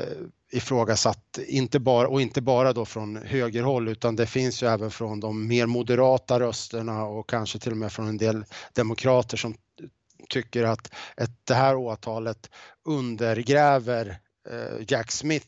ifrågasatt, 0.50 1.40
inte 1.48 1.80
bara, 1.80 2.08
och 2.08 2.22
inte 2.22 2.42
bara 2.42 2.74
då 2.74 2.86
från 2.86 3.16
högerhåll 3.16 3.88
utan 3.88 4.16
det 4.16 4.28
finns 4.28 4.64
ju 4.64 4.68
även 4.68 4.92
från 4.92 5.20
de 5.20 5.48
mer 5.48 5.66
moderata 5.66 6.40
rösterna 6.40 7.06
och 7.06 7.30
kanske 7.30 7.60
till 7.60 7.72
och 7.72 7.78
med 7.78 7.92
från 7.92 8.08
en 8.08 8.18
del 8.18 8.46
demokrater 8.74 9.38
som 9.38 9.56
tycker 10.30 10.64
att 10.64 10.94
ett, 11.18 11.32
det 11.44 11.54
här 11.54 11.76
åtalet 11.76 12.50
undergräver 12.86 14.20
eh, 14.50 14.86
Jack 14.88 15.12
Smith 15.12 15.48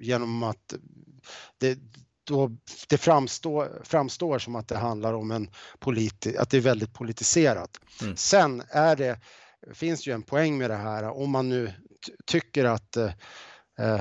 genom 0.00 0.42
att 0.42 0.74
det, 1.58 1.78
då 2.24 2.50
det 2.88 2.98
framstår, 2.98 3.82
framstår 3.84 4.38
som 4.38 4.56
att 4.56 4.68
det 4.68 4.76
handlar 4.76 5.12
om 5.12 5.30
en 5.30 5.50
politi, 5.78 6.36
att 6.36 6.50
det 6.50 6.56
är 6.56 6.60
väldigt 6.60 6.92
politiserat. 6.92 7.80
Mm. 8.02 8.16
Sen 8.16 8.62
är 8.68 8.96
det, 8.96 9.20
finns 9.72 10.06
ju 10.06 10.12
en 10.12 10.22
poäng 10.22 10.58
med 10.58 10.70
det 10.70 10.76
här 10.76 11.04
om 11.04 11.30
man 11.30 11.48
nu 11.48 11.72
tycker 12.26 12.64
att 12.64 12.96
eh, 12.96 13.10
Eh, 13.10 13.12
Eh, 13.78 14.00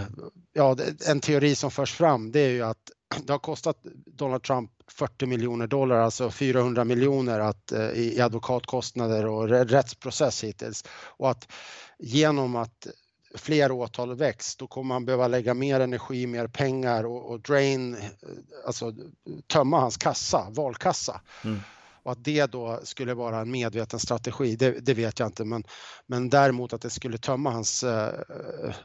ja, 0.53 0.75
en 1.07 1.19
teori 1.19 1.55
som 1.55 1.71
förs 1.71 1.93
fram 1.93 2.31
det 2.31 2.39
är 2.39 2.49
ju 2.49 2.61
att 2.61 2.91
det 3.23 3.33
har 3.33 3.39
kostat 3.39 3.77
Donald 4.05 4.43
Trump 4.43 4.71
40 4.91 5.25
miljoner 5.25 5.67
dollar, 5.67 5.95
alltså 5.95 6.31
400 6.31 6.83
miljoner 6.83 7.39
att, 7.39 7.71
eh, 7.71 7.89
i 7.89 8.21
advokatkostnader 8.21 9.25
och 9.25 9.49
rättsprocess 9.49 10.43
hittills. 10.43 10.83
Och 10.89 11.29
att 11.29 11.51
genom 11.99 12.55
att 12.55 12.87
fler 13.35 13.71
åtal 13.71 14.15
väcks, 14.15 14.55
då 14.55 14.67
kommer 14.67 14.95
han 14.95 15.05
behöva 15.05 15.27
lägga 15.27 15.53
mer 15.53 15.79
energi, 15.79 16.27
mer 16.27 16.47
pengar 16.47 17.03
och, 17.03 17.31
och 17.31 17.39
drain, 17.41 17.93
eh, 17.93 17.99
alltså 18.65 18.93
tömma 19.47 19.79
hans 19.79 19.97
kassa, 19.97 20.47
valkassa. 20.49 21.21
Mm. 21.43 21.59
Och 22.03 22.11
att 22.11 22.23
det 22.23 22.51
då 22.51 22.79
skulle 22.83 23.13
vara 23.13 23.39
en 23.39 23.51
medveten 23.51 23.99
strategi, 23.99 24.55
det, 24.55 24.85
det, 24.85 24.93
vet 24.93 25.19
jag 25.19 25.27
inte. 25.27 25.45
Men, 25.45 25.63
men 26.07 26.29
däremot 26.29 26.73
att 26.73 26.81
det 26.81 26.89
skulle 26.89 27.17
tömma 27.17 27.51
hans 27.51 27.83
eh, 27.83 28.09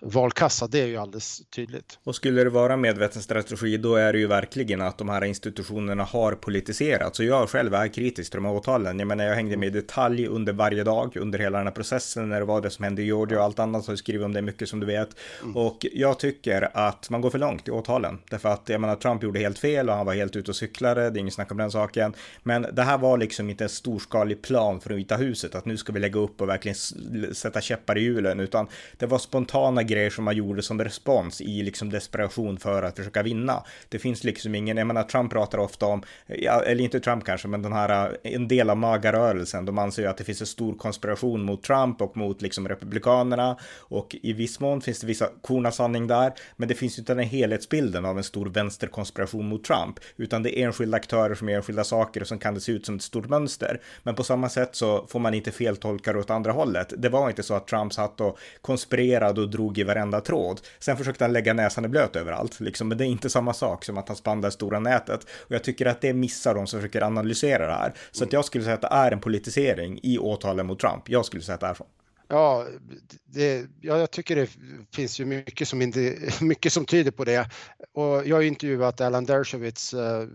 valkassa, 0.00 0.66
det 0.66 0.80
är 0.80 0.86
ju 0.86 0.96
alldeles 0.96 1.42
tydligt. 1.50 1.98
Och 2.04 2.14
skulle 2.14 2.44
det 2.44 2.50
vara 2.50 2.76
medveten 2.76 3.22
strategi, 3.22 3.76
då 3.76 3.94
är 3.94 4.12
det 4.12 4.18
ju 4.18 4.26
verkligen 4.26 4.80
att 4.80 4.98
de 4.98 5.08
här 5.08 5.24
institutionerna 5.24 6.04
har 6.04 6.32
politiserats. 6.32 7.16
Så 7.16 7.24
jag 7.24 7.48
själv 7.48 7.74
är 7.74 7.88
kritisk 7.88 8.30
till 8.30 8.38
de 8.38 8.44
här 8.44 8.54
åtalen. 8.54 8.98
Jag 8.98 9.08
menar, 9.08 9.24
jag 9.24 9.34
hängde 9.34 9.56
med 9.56 9.66
i 9.66 9.70
detalj 9.70 10.26
under 10.26 10.52
varje 10.52 10.84
dag, 10.84 11.16
under 11.16 11.38
hela 11.38 11.58
den 11.58 11.66
här 11.66 11.74
processen, 11.74 12.28
när 12.28 12.40
det 12.40 12.46
var 12.46 12.60
det 12.60 12.70
som 12.70 12.84
hände 12.84 13.02
i 13.02 13.04
Georgia 13.04 13.38
och 13.38 13.44
allt 13.44 13.58
annat, 13.58 13.84
så 13.84 13.92
jag 13.92 13.98
skriver 13.98 14.24
om 14.24 14.32
det 14.32 14.42
mycket 14.42 14.68
som 14.68 14.80
du 14.80 14.86
vet. 14.86 15.08
Mm. 15.42 15.56
Och 15.56 15.86
jag 15.92 16.18
tycker 16.18 16.68
att 16.74 17.10
man 17.10 17.20
går 17.20 17.30
för 17.30 17.38
långt 17.38 17.68
i 17.68 17.70
åtalen. 17.70 18.18
Därför 18.30 18.48
att, 18.48 18.68
jag 18.68 18.80
menar, 18.80 18.96
Trump 18.96 19.22
gjorde 19.22 19.38
helt 19.38 19.58
fel 19.58 19.88
och 19.88 19.94
han 19.94 20.06
var 20.06 20.14
helt 20.14 20.36
ute 20.36 20.50
och 20.50 20.56
cyklade, 20.56 21.10
det 21.10 21.18
är 21.18 21.20
inget 21.20 21.34
snack 21.34 21.50
om 21.50 21.56
den 21.56 21.70
saken. 21.70 22.14
Men 22.42 22.66
det 22.72 22.82
här 22.82 22.98
var 22.98 23.07
var 23.08 23.18
liksom 23.18 23.50
inte 23.50 23.64
en 23.64 23.68
storskalig 23.68 24.42
plan 24.42 24.80
för 24.80 24.94
Vita 24.94 25.16
huset 25.16 25.54
att 25.54 25.64
nu 25.64 25.76
ska 25.76 25.92
vi 25.92 26.00
lägga 26.00 26.20
upp 26.20 26.40
och 26.40 26.48
verkligen 26.48 26.76
sätta 27.34 27.60
käppar 27.60 27.98
i 27.98 28.00
hjulen, 28.00 28.40
utan 28.40 28.68
det 28.96 29.06
var 29.06 29.18
spontana 29.18 29.82
grejer 29.82 30.10
som 30.10 30.24
man 30.24 30.36
gjorde 30.36 30.62
som 30.62 30.84
respons 30.84 31.40
i 31.40 31.62
liksom 31.62 31.90
desperation 31.90 32.58
för 32.58 32.82
att 32.82 32.96
försöka 32.96 33.22
vinna. 33.22 33.64
Det 33.88 33.98
finns 33.98 34.24
liksom 34.24 34.54
ingen, 34.54 34.76
jag 34.76 34.86
menar 34.86 35.02
Trump 35.02 35.32
pratar 35.32 35.58
ofta 35.58 35.86
om, 35.86 36.02
eller 36.26 36.80
inte 36.80 37.00
Trump 37.00 37.24
kanske, 37.24 37.48
men 37.48 37.62
den 37.62 37.72
här, 37.72 38.18
eh, 38.22 38.34
en 38.34 38.48
del 38.48 38.70
av 38.70 38.76
magarörelsen, 38.76 39.64
de 39.64 39.78
anser 39.78 40.02
ju 40.02 40.08
att 40.08 40.16
det 40.16 40.24
finns 40.24 40.40
en 40.40 40.46
stor 40.46 40.74
konspiration 40.74 41.42
mot 41.42 41.62
Trump 41.62 42.02
och 42.02 42.16
mot 42.16 42.42
liksom 42.42 42.68
republikanerna 42.68 43.56
och 43.78 44.16
i 44.22 44.32
viss 44.32 44.60
mån 44.60 44.80
finns 44.80 45.00
det 45.00 45.06
vissa 45.06 45.28
korn 45.42 45.66
av 45.66 45.70
sanning 45.70 46.06
där, 46.06 46.32
men 46.56 46.68
det 46.68 46.74
finns 46.74 46.98
ju 46.98 47.00
inte 47.00 47.14
den 47.14 47.24
helhetsbilden 47.24 48.04
av 48.04 48.18
en 48.18 48.24
stor 48.24 48.46
vänsterkonspiration 48.46 49.48
mot 49.48 49.64
Trump, 49.64 50.00
utan 50.16 50.42
det 50.42 50.58
är 50.58 50.66
enskilda 50.66 50.96
aktörer 50.96 51.34
som 51.34 51.48
är 51.48 51.56
enskilda 51.56 51.84
saker 51.84 52.20
och 52.20 52.26
som 52.26 52.38
kan 52.38 52.54
det 52.54 52.60
se 52.60 52.72
ut 52.72 52.86
som 52.86 52.97
stort 53.02 53.28
mönster. 53.28 53.80
Men 54.02 54.14
på 54.14 54.24
samma 54.24 54.48
sätt 54.48 54.76
så 54.76 55.06
får 55.06 55.18
man 55.18 55.34
inte 55.34 55.50
feltolka 55.50 56.12
det 56.12 56.18
åt 56.18 56.30
andra 56.30 56.52
hållet. 56.52 56.92
Det 56.96 57.08
var 57.08 57.28
inte 57.28 57.42
så 57.42 57.54
att 57.54 57.68
Trump 57.68 57.92
satt 57.92 58.20
och 58.20 58.38
konspirerade 58.60 59.40
och 59.40 59.50
drog 59.50 59.78
i 59.78 59.82
varenda 59.82 60.20
tråd. 60.20 60.60
Sen 60.78 60.96
försökte 60.96 61.24
han 61.24 61.32
lägga 61.32 61.52
näsan 61.52 61.84
i 61.84 61.88
blöt 61.88 62.16
överallt, 62.16 62.60
liksom. 62.60 62.88
Men 62.88 62.98
det 62.98 63.04
är 63.04 63.06
inte 63.06 63.30
samma 63.30 63.52
sak 63.52 63.84
som 63.84 63.98
att 63.98 64.08
han 64.08 64.16
spann 64.16 64.40
det 64.40 64.50
stora 64.50 64.80
nätet. 64.80 65.20
Och 65.24 65.54
jag 65.54 65.64
tycker 65.64 65.86
att 65.86 66.00
det 66.00 66.12
missar 66.12 66.54
de 66.54 66.66
som 66.66 66.80
försöker 66.80 67.02
analysera 67.02 67.66
det 67.66 67.72
här. 67.72 67.94
Så 68.10 68.24
att 68.24 68.32
jag 68.32 68.44
skulle 68.44 68.64
säga 68.64 68.74
att 68.74 68.80
det 68.80 68.88
är 68.90 69.12
en 69.12 69.20
politisering 69.20 70.00
i 70.02 70.18
åtalen 70.18 70.66
mot 70.66 70.80
Trump. 70.80 71.08
Jag 71.08 71.24
skulle 71.24 71.42
säga 71.42 71.54
att 71.54 71.60
det 71.60 71.66
är 71.66 71.74
så. 71.74 71.86
Ja, 72.28 72.66
det, 73.24 73.66
ja, 73.80 73.98
jag 73.98 74.10
tycker 74.10 74.36
det 74.36 74.50
finns 74.94 75.20
ju 75.20 75.24
mycket 75.24 75.68
som, 75.68 75.82
inte, 75.82 76.18
mycket 76.40 76.72
som 76.72 76.84
tyder 76.84 77.10
på 77.10 77.24
det. 77.24 77.50
Och 77.92 78.26
jag 78.26 78.36
har 78.36 78.42
intervjuat 78.42 79.00
Alan 79.00 79.24
Dershowitz, 79.24 79.94
eh, 79.94 80.26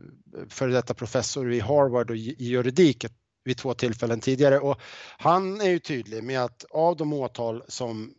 före 0.50 0.72
detta 0.72 0.94
professor 0.94 1.54
i 1.54 1.60
Harvard 1.60 2.10
och 2.10 2.18
i 2.18 2.36
juridik 2.40 3.06
vid 3.46 3.58
två 3.58 3.74
tillfällen 3.74 4.20
tidigare. 4.20 4.60
Och 4.60 4.82
han 5.18 5.62
är 5.62 5.70
ju 5.70 5.80
tydlig 5.80 6.24
med 6.24 6.44
att 6.44 6.66
av 6.70 6.98
de 6.98 7.14
åtal 7.14 7.64
som 7.68 8.14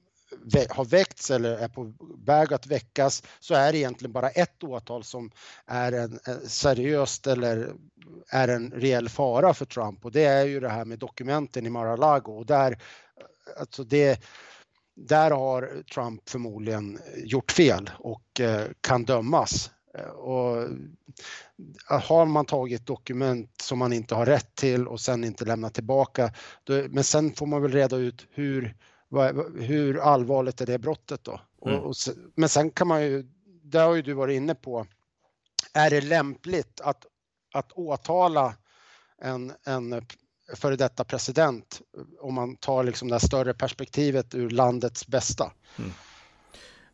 har 0.69 0.85
väckts 0.85 1.31
eller 1.31 1.57
är 1.57 1.69
på 1.69 1.95
väg 2.27 2.53
att 2.53 2.67
väckas 2.67 3.23
så 3.41 3.55
är 3.55 3.73
det 3.73 3.79
egentligen 3.79 4.13
bara 4.13 4.29
ett 4.29 4.65
åtal 4.65 5.05
som 5.05 5.31
är 5.67 5.93
en 5.93 6.19
eh, 6.27 6.37
seriöst 6.47 7.27
eller 7.27 7.73
är 8.29 8.49
en 8.49 8.71
reell 8.71 9.09
fara 9.09 9.55
för 9.55 9.65
Trump. 9.65 10.05
Och 10.05 10.13
det 10.13 10.25
är 10.25 10.45
ju 10.45 10.61
det 10.61 10.69
här 10.69 10.85
med 10.85 10.99
dokumenten 10.99 11.67
i 11.67 11.71
Mar-a-Lago. 11.71 12.33
Och 12.33 12.47
där 12.47 12.79
alltså 13.57 13.85
det, 13.85 14.21
där 14.97 15.31
har 15.31 15.83
Trump 15.95 16.29
förmodligen 16.29 16.99
gjort 17.17 17.53
fel 17.53 17.91
och 17.99 18.41
eh, 18.41 18.67
kan 18.81 19.05
dömas. 19.05 19.71
Eh, 19.99 20.11
och 20.11 20.69
har 21.87 22.27
man 22.27 22.47
tagit 22.47 22.87
dokument 22.87 23.61
som 23.63 23.79
man 23.79 23.93
inte 23.93 24.15
har 24.15 24.27
rätt 24.27 24.55
till 24.55 24.89
och 24.89 25.01
sen 25.01 25.25
inte 25.25 25.45
lämnat 25.45 25.75
tillbaka, 25.75 26.33
då, 26.65 26.83
men 26.89 27.05
sen 27.05 27.35
får 27.35 27.47
man 27.47 27.63
väl 27.63 27.73
reda 27.73 27.97
ut 27.97 28.27
hur, 28.31 28.77
hur 29.61 29.99
allvarligt 29.99 30.61
är 30.61 30.67
det 30.67 30.79
brottet 30.79 31.25
då? 31.25 31.41
Mm. 31.67 31.79
Och, 31.79 31.87
och, 31.87 31.95
men 32.35 32.49
sen 32.49 32.71
kan 32.71 32.89
man 32.89 33.03
ju, 33.05 33.23
det 33.63 33.79
har 33.79 33.95
ju 33.95 34.03
du 34.03 34.13
varit 34.13 34.37
inne 34.37 34.55
på, 34.55 34.87
är 35.75 35.91
det 35.91 36.01
lämpligt 36.01 36.81
att, 36.81 37.07
att 37.55 37.73
åtala 37.73 38.55
en, 39.19 39.53
en 39.67 40.07
före 40.55 40.77
detta 40.77 41.05
president 41.05 41.81
om 42.21 42.35
man 42.35 42.57
tar 42.57 42.85
liksom 42.85 43.09
det 43.09 43.21
större 43.21 43.55
perspektivet 43.55 44.35
ur 44.35 44.51
landets 44.51 45.07
bästa. 45.07 45.53
Mm. 45.77 45.93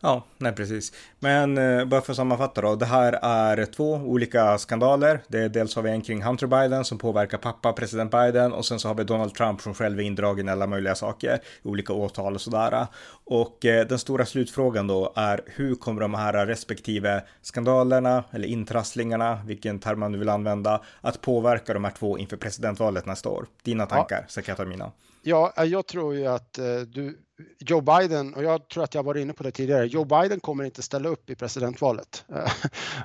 Ja, 0.03 0.25
nej 0.39 0.53
precis. 0.53 0.93
Men 1.19 1.59
eh, 1.59 1.85
bara 1.85 2.01
för 2.01 2.13
att 2.13 2.17
sammanfatta 2.17 2.61
då. 2.61 2.77
Det 2.77 2.87
här 2.87 3.13
är 3.23 3.65
två 3.65 3.93
olika 3.93 4.59
skandaler. 4.59 5.21
Det 5.29 5.39
är 5.39 5.49
dels 5.49 5.77
har 5.77 5.83
vi 5.83 5.91
en 5.91 6.03
kring 6.03 6.23
Hunter 6.23 6.47
Biden 6.47 6.85
som 6.85 6.99
påverkar 6.99 7.39
pappa, 7.39 7.73
president 7.73 8.11
Biden, 8.11 8.53
och 8.53 8.67
sen 8.67 8.79
så 8.79 8.89
har 8.89 8.95
vi 8.95 9.05
Donald 9.05 9.35
Trump 9.35 9.61
som 9.61 9.75
själv 9.75 9.99
är 9.99 10.03
indragen 10.03 10.49
i 10.49 10.53
alla 10.53 10.67
möjliga 10.67 10.95
saker, 10.95 11.41
olika 11.63 11.93
åtal 11.93 12.35
och 12.35 12.41
sådär. 12.41 12.87
Och 13.25 13.65
eh, 13.65 13.87
den 13.87 13.99
stora 13.99 14.27
slutfrågan 14.27 14.87
då 14.87 15.13
är 15.17 15.41
hur 15.47 15.75
kommer 15.75 16.01
de 16.01 16.15
här 16.15 16.47
respektive 16.47 17.23
skandalerna 17.43 18.25
eller 18.31 18.49
intrasslingarna, 18.49 19.41
vilken 19.47 19.79
term 19.79 20.01
man 20.01 20.13
nu 20.13 20.19
vill 20.19 20.29
använda, 20.29 20.81
att 21.01 21.21
påverka 21.21 21.75
de 21.75 21.85
här 21.85 21.93
två 21.99 22.19
inför 22.19 22.37
presidentvalet 22.37 23.07
nästa 23.07 23.29
år? 23.29 23.47
Dina 23.63 23.87
tankar, 23.87 24.19
ja. 24.19 24.25
så 24.29 24.43
kan 24.43 24.53
jag 24.53 24.57
ta 24.57 24.65
mina. 24.65 24.93
Ja, 25.23 25.53
eh, 25.57 25.65
jag 25.65 25.87
tror 25.87 26.15
ju 26.15 26.27
att 26.27 26.59
eh, 26.59 26.81
du 26.81 27.19
Joe 27.59 27.81
Biden, 27.81 28.35
och 28.35 28.43
jag 28.43 28.69
tror 28.69 28.85
att 28.85 28.95
jag 28.95 29.03
var 29.03 29.17
inne 29.17 29.33
på 29.33 29.43
det 29.43 29.51
tidigare, 29.51 29.87
Joe 29.87 30.05
Biden 30.05 30.41
kommer 30.41 30.65
inte 30.65 30.83
ställa 30.83 31.09
upp 31.09 31.31
i 31.31 31.35
presidentvalet. 31.35 32.25
Eh, 32.29 32.53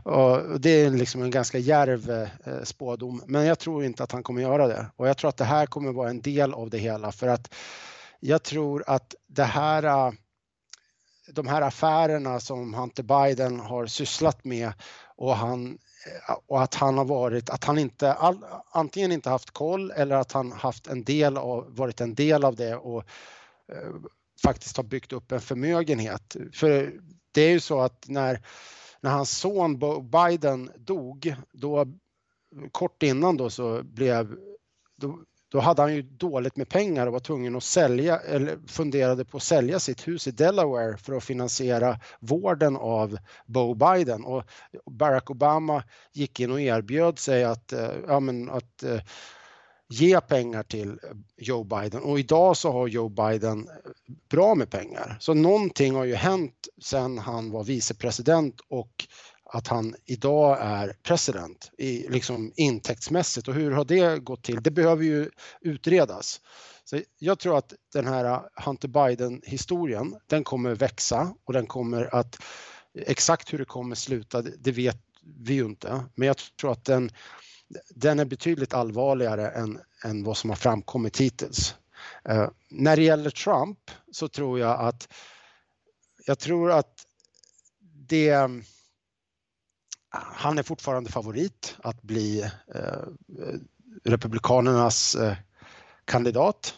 och 0.13 0.61
det 0.61 0.69
är 0.69 0.89
liksom 0.89 1.21
en 1.21 1.31
ganska 1.31 1.57
järv 1.57 2.29
spådom, 2.63 3.21
men 3.27 3.45
jag 3.45 3.59
tror 3.59 3.83
inte 3.83 4.03
att 4.03 4.11
han 4.11 4.23
kommer 4.23 4.41
göra 4.41 4.67
det. 4.67 4.85
Och 4.95 5.07
jag 5.07 5.17
tror 5.17 5.29
att 5.29 5.37
det 5.37 5.43
här 5.45 5.65
kommer 5.65 5.91
vara 5.91 6.09
en 6.09 6.21
del 6.21 6.53
av 6.53 6.69
det 6.69 6.77
hela 6.77 7.11
för 7.11 7.27
att 7.27 7.53
jag 8.19 8.43
tror 8.43 8.83
att 8.87 9.15
det 9.27 9.43
här 9.43 10.13
de 11.27 11.47
här 11.47 11.61
affärerna 11.61 12.39
som 12.39 12.73
Hunter 12.73 13.03
Biden 13.03 13.59
har 13.59 13.85
sysslat 13.85 14.43
med 14.43 14.73
och, 15.15 15.35
han, 15.35 15.77
och 16.47 16.61
att 16.63 16.75
han 16.75 16.97
har 16.97 17.05
varit, 17.05 17.49
att 17.49 17.63
han 17.63 17.77
inte, 17.77 18.13
all, 18.13 18.45
antingen 18.71 19.11
inte 19.11 19.29
haft 19.29 19.51
koll 19.51 19.91
eller 19.91 20.15
att 20.15 20.31
han 20.31 20.51
haft 20.51 20.87
en 20.87 21.03
del 21.03 21.37
av, 21.37 21.75
varit 21.75 22.01
en 22.01 22.15
del 22.15 22.43
av 22.43 22.55
det 22.55 22.75
och 22.75 23.03
eh, 23.71 23.93
faktiskt 24.43 24.77
har 24.77 24.83
byggt 24.83 25.13
upp 25.13 25.31
en 25.31 25.41
förmögenhet. 25.41 26.35
För 26.53 26.93
det 27.31 27.41
är 27.41 27.49
ju 27.49 27.59
så 27.59 27.79
att 27.81 28.05
när, 28.07 28.41
när 29.01 29.11
hans 29.11 29.37
son 29.37 29.79
Biden 30.09 30.71
dog, 30.75 31.35
då 31.51 31.85
kort 32.71 33.03
innan 33.03 33.37
då 33.37 33.49
så 33.49 33.83
blev, 33.83 34.35
då, 34.95 35.19
då 35.55 35.61
hade 35.61 35.81
han 35.81 35.95
ju 35.95 36.01
dåligt 36.01 36.55
med 36.55 36.69
pengar 36.69 37.07
och 37.07 37.13
var 37.13 37.19
tvungen 37.19 37.55
att 37.55 37.63
sälja 37.63 38.19
eller 38.19 38.57
funderade 38.67 39.25
på 39.25 39.37
att 39.37 39.43
sälja 39.43 39.79
sitt 39.79 40.07
hus 40.07 40.27
i 40.27 40.31
Delaware 40.31 40.97
för 40.97 41.13
att 41.13 41.23
finansiera 41.23 41.99
vården 42.19 42.77
av 42.77 43.17
Bo 43.45 43.73
Biden 43.73 44.25
och 44.25 44.43
Barack 44.91 45.29
Obama 45.29 45.83
gick 46.13 46.39
in 46.39 46.51
och 46.51 46.61
erbjöd 46.61 47.19
sig 47.19 47.43
att, 47.43 47.73
eh, 47.73 47.89
ja, 48.07 48.19
men 48.19 48.49
att 48.49 48.83
eh, 48.83 48.99
ge 49.89 50.21
pengar 50.21 50.63
till 50.63 50.99
Joe 51.37 51.63
Biden 51.63 52.01
och 52.01 52.19
idag 52.19 52.57
så 52.57 52.71
har 52.71 52.87
Joe 52.87 53.09
Biden 53.09 53.67
eh, 53.67 53.91
bra 54.29 54.55
med 54.55 54.69
pengar. 54.69 55.17
Så 55.19 55.33
någonting 55.33 55.95
har 55.95 56.05
ju 56.05 56.15
hänt 56.15 56.67
sedan 56.81 57.17
han 57.17 57.51
var 57.51 57.63
vicepresident 57.63 58.55
och 58.69 59.05
att 59.55 59.67
han 59.67 59.95
idag 60.05 60.57
är 60.61 60.95
president 61.03 61.71
i, 61.77 62.09
liksom 62.09 62.51
intäktsmässigt 62.55 63.47
och 63.47 63.53
hur 63.53 63.71
har 63.71 63.85
det 63.85 64.19
gått 64.19 64.43
till? 64.43 64.63
Det 64.63 64.71
behöver 64.71 65.03
ju 65.03 65.29
utredas. 65.61 66.41
Så 66.85 67.01
jag 67.17 67.39
tror 67.39 67.57
att 67.57 67.73
den 67.93 68.07
här 68.07 68.41
Hunter 68.65 68.87
Biden 68.87 69.41
historien, 69.45 70.15
den 70.27 70.43
kommer 70.43 70.75
växa 70.75 71.35
och 71.45 71.53
den 71.53 71.67
kommer 71.67 72.15
att 72.15 72.37
exakt 72.93 73.53
hur 73.53 73.57
det 73.57 73.65
kommer 73.65 73.95
sluta, 73.95 74.41
det 74.41 74.71
vet 74.71 74.97
vi 75.45 75.53
ju 75.53 75.65
inte. 75.65 76.03
Men 76.15 76.27
jag 76.27 76.37
tror 76.59 76.71
att 76.71 76.85
den, 76.85 77.11
den 77.89 78.19
är 78.19 78.25
betydligt 78.25 78.73
allvarligare 78.73 79.49
än, 79.49 79.79
än 80.03 80.23
vad 80.23 80.37
som 80.37 80.49
har 80.49 80.57
framkommit 80.57 81.21
hittills. 81.21 81.75
Uh, 82.29 82.49
när 82.69 82.95
det 82.95 83.03
gäller 83.03 83.29
Trump 83.29 83.79
så 84.11 84.27
tror 84.27 84.59
jag 84.59 84.79
att 84.79 85.13
jag 86.25 86.39
tror 86.39 86.71
att 86.71 87.05
det 88.07 88.49
han 90.15 90.57
är 90.57 90.63
fortfarande 90.63 91.11
favorit 91.11 91.75
att 91.79 92.01
bli 92.01 92.41
eh, 92.75 93.31
Republikanernas 94.03 95.15
eh, 95.15 95.35
kandidat. 96.05 96.73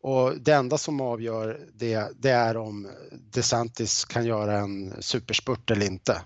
Och 0.00 0.40
det 0.40 0.52
enda 0.52 0.78
som 0.78 1.00
avgör 1.00 1.60
det, 1.74 2.08
det 2.16 2.30
är 2.30 2.56
om 2.56 2.88
DeSantis 3.32 4.04
kan 4.04 4.26
göra 4.26 4.58
en 4.58 5.02
superspurt 5.02 5.70
eller 5.70 5.86
inte. 5.86 6.22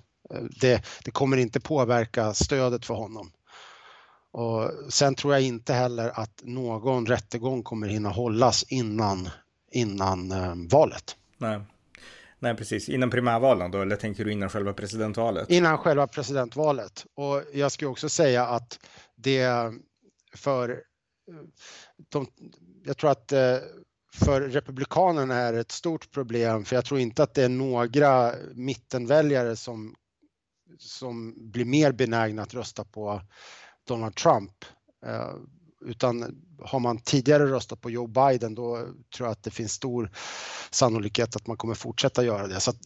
Det, 0.60 0.84
det 1.04 1.10
kommer 1.10 1.36
inte 1.36 1.60
påverka 1.60 2.34
stödet 2.34 2.86
för 2.86 2.94
honom. 2.94 3.32
Och 4.32 4.70
sen 4.88 5.14
tror 5.14 5.32
jag 5.32 5.42
inte 5.42 5.74
heller 5.74 6.20
att 6.20 6.40
någon 6.42 7.06
rättegång 7.06 7.62
kommer 7.62 7.88
hinna 7.88 8.08
hållas 8.08 8.62
innan, 8.62 9.28
innan 9.70 10.32
eh, 10.32 10.54
valet. 10.70 11.16
Nej. 11.38 11.60
Nej, 12.42 12.56
precis. 12.56 12.88
Innan 12.88 13.10
primärvalen 13.10 13.70
då, 13.70 13.82
eller 13.82 13.96
tänker 13.96 14.24
du 14.24 14.32
innan 14.32 14.48
själva 14.48 14.72
presidentvalet? 14.72 15.50
Innan 15.50 15.78
själva 15.78 16.06
presidentvalet. 16.06 17.06
Och 17.14 17.42
jag 17.52 17.72
ska 17.72 17.88
också 17.88 18.08
säga 18.08 18.46
att 18.46 18.78
det 19.16 19.72
för 20.36 20.82
de, 22.08 22.26
jag 22.84 22.96
tror 22.96 23.10
att 23.10 23.32
eh, 23.32 23.56
för 24.14 24.40
Republikanerna 24.40 25.34
är 25.34 25.54
ett 25.54 25.72
stort 25.72 26.10
problem, 26.10 26.64
för 26.64 26.76
jag 26.76 26.84
tror 26.84 27.00
inte 27.00 27.22
att 27.22 27.34
det 27.34 27.44
är 27.44 27.48
några 27.48 28.32
mittenväljare 28.54 29.56
som, 29.56 29.94
som 30.78 31.34
blir 31.50 31.64
mer 31.64 31.92
benägna 31.92 32.42
att 32.42 32.54
rösta 32.54 32.84
på 32.84 33.22
Donald 33.88 34.14
Trump. 34.14 34.64
Eh, 35.06 35.34
utan 35.84 36.42
har 36.62 36.80
man 36.80 36.98
tidigare 36.98 37.46
röstat 37.46 37.80
på 37.80 37.90
Joe 37.90 38.06
Biden 38.06 38.54
då 38.54 38.76
tror 39.16 39.26
jag 39.28 39.32
att 39.32 39.42
det 39.42 39.50
finns 39.50 39.72
stor 39.72 40.10
sannolikhet 40.70 41.36
att 41.36 41.46
man 41.46 41.56
kommer 41.56 41.74
fortsätta 41.74 42.24
göra 42.24 42.46
det. 42.46 42.60
Så 42.60 42.70
att 42.70 42.78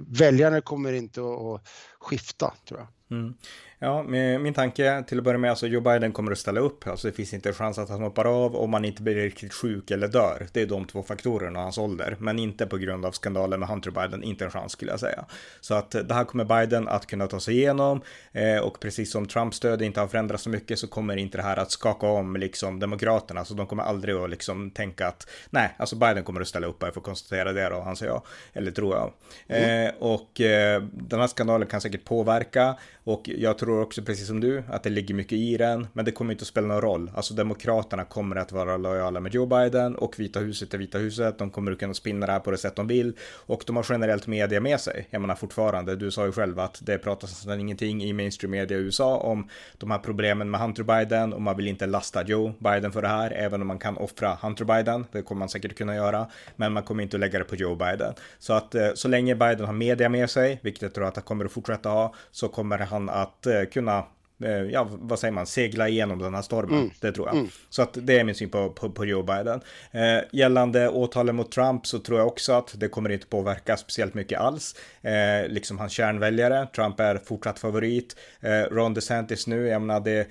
väljarna 0.00 0.60
kommer 0.60 0.92
inte 0.92 1.20
att 1.20 1.68
skifta 2.00 2.54
tror 2.68 2.80
jag. 2.80 3.18
Mm. 3.18 3.34
Ja, 3.80 4.02
min 4.02 4.54
tanke 4.54 5.04
till 5.06 5.18
att 5.18 5.24
börja 5.24 5.38
med, 5.38 5.50
alltså 5.50 5.66
Joe 5.66 5.80
Biden 5.80 6.12
kommer 6.12 6.32
att 6.32 6.38
ställa 6.38 6.60
upp. 6.60 6.86
Alltså 6.86 7.08
det 7.08 7.12
finns 7.12 7.34
inte 7.34 7.48
en 7.48 7.54
chans 7.54 7.78
att 7.78 7.88
han 7.88 8.02
hoppar 8.02 8.44
av 8.44 8.56
om 8.56 8.70
man 8.70 8.84
inte 8.84 9.02
blir 9.02 9.14
riktigt 9.14 9.52
sjuk 9.52 9.90
eller 9.90 10.08
dör. 10.08 10.46
Det 10.52 10.62
är 10.62 10.66
de 10.66 10.84
två 10.84 11.02
faktorerna, 11.02 11.60
hans 11.60 11.78
ålder. 11.78 12.16
Men 12.18 12.38
inte 12.38 12.66
på 12.66 12.76
grund 12.76 13.04
av 13.04 13.12
skandalen 13.12 13.60
med 13.60 13.68
Hunter 13.68 13.90
Biden, 13.90 14.22
inte 14.22 14.44
en 14.44 14.50
chans 14.50 14.72
skulle 14.72 14.90
jag 14.90 15.00
säga. 15.00 15.24
Så 15.60 15.74
att 15.74 15.90
det 15.90 16.14
här 16.14 16.24
kommer 16.24 16.44
Biden 16.44 16.88
att 16.88 17.06
kunna 17.06 17.26
ta 17.26 17.40
sig 17.40 17.54
igenom. 17.54 18.00
Eh, 18.32 18.58
och 18.58 18.80
precis 18.80 19.12
som 19.12 19.26
Trumps 19.26 19.56
stöd 19.56 19.82
inte 19.82 20.00
har 20.00 20.08
förändrats 20.08 20.42
så 20.42 20.50
mycket 20.50 20.78
så 20.78 20.86
kommer 20.86 21.16
inte 21.16 21.38
det 21.38 21.44
här 21.44 21.56
att 21.56 21.70
skaka 21.70 22.06
om 22.06 22.36
liksom 22.36 22.80
demokraterna. 22.80 23.44
Så 23.44 23.54
de 23.54 23.66
kommer 23.66 23.82
aldrig 23.82 24.14
att 24.14 24.30
liksom 24.30 24.70
tänka 24.70 25.06
att 25.06 25.28
nej, 25.50 25.74
alltså 25.76 25.96
Biden 25.96 26.24
kommer 26.24 26.40
att 26.40 26.48
ställa 26.48 26.66
upp. 26.66 26.76
Jag 26.80 26.94
får 26.94 27.00
konstatera 27.00 27.52
det 27.52 27.68
då, 27.68 27.80
anser 27.80 28.06
jag. 28.06 28.22
Eller 28.52 28.70
tror 28.70 28.94
jag. 28.94 29.12
Mm. 29.48 29.86
Eh, 29.86 29.94
och 29.98 30.40
eh, 30.40 30.82
den 30.92 31.20
här 31.20 31.26
skandalen 31.26 31.68
kan 31.68 31.80
säkert 31.80 32.04
påverka. 32.04 32.76
Och 33.04 33.28
jag 33.28 33.58
tror 33.58 33.67
också 33.70 34.02
precis 34.02 34.26
som 34.26 34.40
du 34.40 34.62
att 34.68 34.82
det 34.82 34.90
ligger 34.90 35.14
mycket 35.14 35.32
i 35.32 35.56
den, 35.56 35.86
men 35.92 36.04
det 36.04 36.12
kommer 36.12 36.32
inte 36.32 36.42
att 36.42 36.48
spela 36.48 36.66
någon 36.66 36.80
roll. 36.80 37.10
Alltså 37.14 37.34
demokraterna 37.34 38.04
kommer 38.04 38.36
att 38.36 38.52
vara 38.52 38.76
lojala 38.76 39.20
med 39.20 39.34
Joe 39.34 39.46
Biden 39.46 39.96
och 39.96 40.18
Vita 40.18 40.40
huset 40.40 40.74
är 40.74 40.78
Vita 40.78 40.98
huset. 40.98 41.38
De 41.38 41.50
kommer 41.50 41.72
att 41.72 41.78
kunna 41.78 41.94
spinna 41.94 42.26
det 42.26 42.32
här 42.32 42.40
på 42.40 42.50
det 42.50 42.58
sätt 42.58 42.76
de 42.76 42.86
vill 42.86 43.12
och 43.22 43.62
de 43.66 43.76
har 43.76 43.86
generellt 43.88 44.26
media 44.26 44.60
med 44.60 44.80
sig. 44.80 45.06
Jag 45.10 45.20
menar 45.20 45.34
fortfarande, 45.34 45.96
du 45.96 46.10
sa 46.10 46.26
ju 46.26 46.32
själv 46.32 46.60
att 46.60 46.80
det 46.82 46.98
pratas 46.98 47.30
nästan 47.30 47.60
ingenting 47.60 48.04
i 48.04 48.12
mainstream 48.12 48.50
media 48.50 48.78
i 48.78 48.80
USA 48.80 49.16
om 49.16 49.48
de 49.78 49.90
här 49.90 49.98
problemen 49.98 50.50
med 50.50 50.60
Hunter 50.60 50.82
Biden 50.82 51.32
och 51.32 51.42
man 51.42 51.56
vill 51.56 51.68
inte 51.68 51.86
lasta 51.86 52.24
Joe 52.24 52.52
Biden 52.58 52.92
för 52.92 53.02
det 53.02 53.08
här, 53.08 53.30
även 53.30 53.60
om 53.60 53.66
man 53.66 53.78
kan 53.78 53.96
offra 53.96 54.38
Hunter 54.42 54.64
Biden. 54.64 55.06
Det 55.12 55.22
kommer 55.22 55.38
man 55.38 55.48
säkert 55.48 55.78
kunna 55.78 55.94
göra, 55.94 56.26
men 56.56 56.72
man 56.72 56.82
kommer 56.82 57.02
inte 57.02 57.16
att 57.16 57.20
lägga 57.20 57.38
det 57.38 57.44
på 57.44 57.56
Joe 57.56 57.74
Biden. 57.74 58.14
Så 58.38 58.52
att 58.52 58.74
eh, 58.74 58.88
så 58.94 59.08
länge 59.08 59.34
Biden 59.34 59.66
har 59.66 59.72
media 59.72 60.08
med 60.08 60.30
sig, 60.30 60.60
vilket 60.62 60.82
jag 60.82 60.94
tror 60.94 61.04
att 61.04 61.16
han 61.16 61.24
kommer 61.24 61.44
att 61.44 61.52
fortsätta 61.52 61.88
ha, 61.88 62.14
så 62.30 62.48
kommer 62.48 62.78
han 62.78 63.08
att 63.08 63.46
eh, 63.46 63.57
kunna 63.66 64.04
eh, 64.44 64.50
ja, 64.50 64.88
vad 64.90 65.18
säger 65.18 65.32
man, 65.32 65.46
segla 65.46 65.88
igenom 65.88 66.18
den 66.18 66.34
här 66.34 66.42
stormen. 66.42 66.78
Mm. 66.78 66.90
Det 67.00 67.12
tror 67.12 67.26
jag. 67.26 67.36
Mm. 67.36 67.48
Så 67.68 67.82
att 67.82 67.98
det 68.02 68.18
är 68.18 68.24
min 68.24 68.34
syn 68.34 68.50
på, 68.50 68.70
på, 68.70 68.90
på 68.90 69.04
Joe 69.04 69.22
Biden. 69.22 69.60
Eh, 69.90 70.18
gällande 70.32 70.88
åtalen 70.88 71.36
mot 71.36 71.52
Trump 71.52 71.86
så 71.86 71.98
tror 71.98 72.18
jag 72.18 72.28
också 72.28 72.52
att 72.52 72.74
det 72.80 72.88
kommer 72.88 73.10
inte 73.10 73.26
påverka 73.26 73.76
speciellt 73.76 74.14
mycket 74.14 74.40
alls. 74.40 74.74
Eh, 75.02 75.48
liksom 75.48 75.78
hans 75.78 75.92
kärnväljare, 75.92 76.66
Trump 76.66 77.00
är 77.00 77.16
fortsatt 77.16 77.58
favorit. 77.58 78.16
Eh, 78.40 78.74
Ron 78.74 78.94
DeSantis 78.94 79.46
nu, 79.46 79.66
jag 79.66 79.82
menar 79.82 80.00
det, 80.00 80.28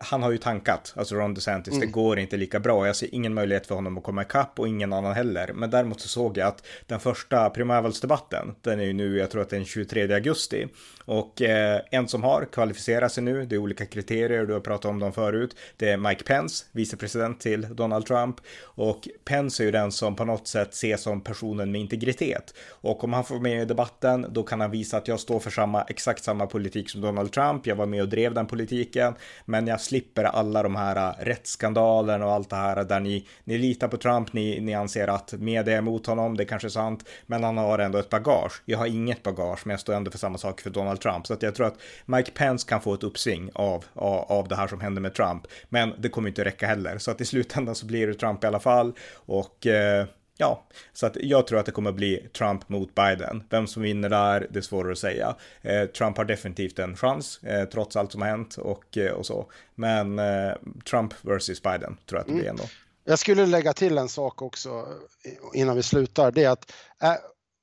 han 0.00 0.22
har 0.22 0.30
ju 0.30 0.38
tankat, 0.38 0.94
alltså 0.96 1.14
Ron 1.14 1.34
DeSantis, 1.34 1.74
mm. 1.74 1.86
det 1.86 1.92
går 1.92 2.18
inte 2.18 2.36
lika 2.36 2.60
bra. 2.60 2.86
Jag 2.86 2.96
ser 2.96 3.14
ingen 3.14 3.34
möjlighet 3.34 3.66
för 3.66 3.74
honom 3.74 3.98
att 3.98 4.04
komma 4.04 4.22
ikapp 4.22 4.58
och 4.58 4.68
ingen 4.68 4.92
annan 4.92 5.12
heller. 5.12 5.52
Men 5.54 5.70
däremot 5.70 6.00
så 6.00 6.08
såg 6.08 6.38
jag 6.38 6.48
att 6.48 6.66
den 6.86 7.00
första 7.00 7.50
primärvalsdebatten, 7.50 8.54
den 8.60 8.80
är 8.80 8.84
ju 8.84 8.92
nu, 8.92 9.18
jag 9.18 9.30
tror 9.30 9.42
att 9.42 9.50
den 9.50 9.64
23 9.64 10.14
augusti. 10.14 10.68
Och 11.04 11.42
eh, 11.42 11.80
en 11.90 12.08
som 12.08 12.22
har 12.22 12.44
kvalificerat 12.52 13.12
sig 13.12 13.22
nu, 13.24 13.46
det 13.46 13.54
är 13.54 13.58
olika 13.58 13.86
kriterier, 13.86 14.46
du 14.46 14.52
har 14.52 14.60
pratat 14.60 14.84
om 14.84 14.98
dem 14.98 15.12
förut. 15.12 15.56
Det 15.76 15.88
är 15.88 15.96
Mike 15.96 16.24
Pence, 16.24 16.64
vicepresident 16.72 17.40
till 17.40 17.74
Donald 17.74 18.06
Trump. 18.06 18.36
Och 18.62 19.08
Pence 19.24 19.62
är 19.62 19.64
ju 19.64 19.70
den 19.70 19.92
som 19.92 20.16
på 20.16 20.24
något 20.24 20.48
sätt 20.48 20.70
ses 20.70 21.02
som 21.02 21.20
personen 21.20 21.72
med 21.72 21.80
integritet. 21.80 22.54
Och 22.70 23.04
om 23.04 23.12
han 23.12 23.24
får 23.24 23.40
med 23.40 23.62
i 23.62 23.64
debatten, 23.64 24.26
då 24.30 24.42
kan 24.42 24.60
han 24.60 24.70
visa 24.70 24.96
att 24.96 25.08
jag 25.08 25.20
står 25.20 25.40
för 25.40 25.50
samma, 25.50 25.82
exakt 25.82 26.24
samma 26.24 26.46
politik 26.46 26.90
som 26.90 27.00
Donald 27.00 27.32
Trump. 27.32 27.66
Jag 27.66 27.76
var 27.76 27.86
med 27.86 28.02
och 28.02 28.08
drev 28.08 28.34
den 28.34 28.46
politiken, 28.46 29.14
men 29.44 29.66
jag 29.70 29.80
slipper 29.80 30.24
alla 30.24 30.62
de 30.62 30.76
här 30.76 30.96
äh, 30.96 31.24
rättsskandalerna 31.24 32.26
och 32.26 32.32
allt 32.32 32.50
det 32.50 32.56
här 32.56 32.84
där 32.84 33.00
ni, 33.00 33.26
ni 33.44 33.58
litar 33.58 33.88
på 33.88 33.96
Trump, 33.96 34.32
ni, 34.32 34.60
ni 34.60 34.74
anser 34.74 35.08
att 35.08 35.32
media 35.32 35.74
är 35.74 35.78
emot 35.78 36.06
honom, 36.06 36.36
det 36.36 36.44
kanske 36.44 36.68
är 36.68 36.70
sant, 36.70 37.08
men 37.26 37.44
han 37.44 37.58
har 37.58 37.78
ändå 37.78 37.98
ett 37.98 38.10
bagage. 38.10 38.62
Jag 38.64 38.78
har 38.78 38.86
inget 38.86 39.22
bagage, 39.22 39.60
men 39.64 39.70
jag 39.70 39.80
står 39.80 39.94
ändå 39.94 40.10
för 40.10 40.18
samma 40.18 40.38
sak 40.38 40.60
för 40.60 40.70
Donald 40.70 41.00
Trump. 41.00 41.26
Så 41.26 41.34
att 41.34 41.42
jag 41.42 41.54
tror 41.54 41.66
att 41.66 41.78
Mike 42.06 42.30
Pence 42.30 42.68
kan 42.68 42.80
få 42.80 42.94
ett 42.94 43.02
uppsving 43.02 43.50
av, 43.52 43.84
av, 43.94 44.32
av 44.32 44.48
det 44.48 44.56
här 44.56 44.68
som 44.68 44.80
händer 44.80 45.02
med 45.02 45.14
Trump, 45.14 45.46
men 45.68 45.94
det 45.98 46.08
kommer 46.08 46.28
inte 46.28 46.44
räcka 46.44 46.66
heller. 46.66 46.98
Så 46.98 47.10
att 47.10 47.20
i 47.20 47.24
slutändan 47.24 47.74
så 47.74 47.86
blir 47.86 48.06
det 48.06 48.14
Trump 48.14 48.44
i 48.44 48.46
alla 48.46 48.60
fall 48.60 48.92
och 49.12 49.66
eh, 49.66 50.06
Ja, 50.40 50.66
så 50.92 51.06
att 51.06 51.16
jag 51.20 51.46
tror 51.46 51.58
att 51.58 51.66
det 51.66 51.72
kommer 51.72 51.92
bli 51.92 52.28
Trump 52.38 52.68
mot 52.68 52.94
Biden. 52.94 53.44
Vem 53.50 53.66
som 53.66 53.82
vinner 53.82 54.08
där, 54.08 54.46
det 54.50 54.58
är 54.58 54.62
svårare 54.62 54.92
att 54.92 54.98
säga. 54.98 55.36
Eh, 55.62 55.84
Trump 55.84 56.16
har 56.16 56.24
definitivt 56.24 56.78
en 56.78 56.96
chans, 56.96 57.42
eh, 57.42 57.64
trots 57.64 57.96
allt 57.96 58.12
som 58.12 58.22
har 58.22 58.28
hänt 58.28 58.56
och, 58.56 58.98
eh, 58.98 59.12
och 59.12 59.26
så. 59.26 59.50
Men 59.74 60.18
eh, 60.18 60.52
Trump 60.90 61.14
versus 61.22 61.62
Biden 61.62 61.96
tror 62.06 62.18
jag 62.18 62.20
att 62.20 62.26
det 62.26 62.32
blir 62.32 62.44
mm. 62.44 62.50
ändå. 62.50 62.64
Jag 63.04 63.18
skulle 63.18 63.46
lägga 63.46 63.72
till 63.72 63.98
en 63.98 64.08
sak 64.08 64.42
också 64.42 64.86
innan 65.54 65.76
vi 65.76 65.82
slutar. 65.82 66.32
Det 66.32 66.44
är 66.44 66.50
att 66.50 66.72
äh, 67.02 67.14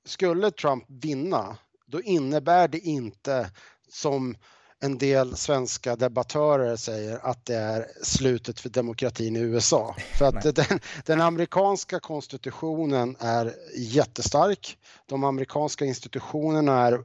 skulle 0.05 0.51
Trump 0.51 0.85
vinna, 0.87 1.57
då 1.85 2.01
innebär 2.01 2.67
det 2.67 2.79
inte 2.79 3.49
som 3.89 4.37
en 4.79 4.97
del 4.97 5.37
svenska 5.37 5.95
debattörer 5.95 6.75
säger 6.75 7.19
att 7.25 7.45
det 7.45 7.55
är 7.55 7.87
slutet 8.03 8.59
för 8.59 8.69
demokratin 8.69 9.35
i 9.35 9.39
USA. 9.39 9.95
För 10.17 10.25
att 10.25 10.55
den, 10.55 10.79
den, 11.05 11.21
amerikanska 11.21 11.99
konstitutionen 11.99 13.15
är 13.19 13.55
jättestark. 13.75 14.77
De 15.05 15.23
amerikanska 15.23 15.85
institutionerna 15.85 16.87
är 16.87 16.93
eh, 16.93 16.99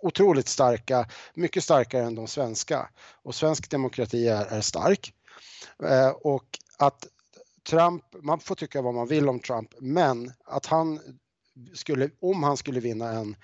otroligt 0.00 0.48
starka, 0.48 1.08
mycket 1.34 1.64
starkare 1.64 2.04
än 2.04 2.14
de 2.14 2.26
svenska. 2.26 2.88
Och 3.22 3.34
svensk 3.34 3.70
demokrati 3.70 4.28
är, 4.28 4.44
är 4.46 4.60
stark. 4.60 5.12
Eh, 5.82 6.10
och 6.10 6.44
att 6.78 7.06
Trump, 7.70 8.04
man 8.22 8.40
får 8.40 8.54
tycka 8.54 8.82
vad 8.82 8.94
man 8.94 9.08
vill 9.08 9.28
om 9.28 9.40
Trump, 9.40 9.74
men 9.80 10.32
att 10.44 10.66
han 10.66 11.00
skulle, 11.74 12.10
om 12.20 12.42
han 12.42 12.56
skulle 12.56 12.80
vinna 12.80 13.10
en 13.10 13.36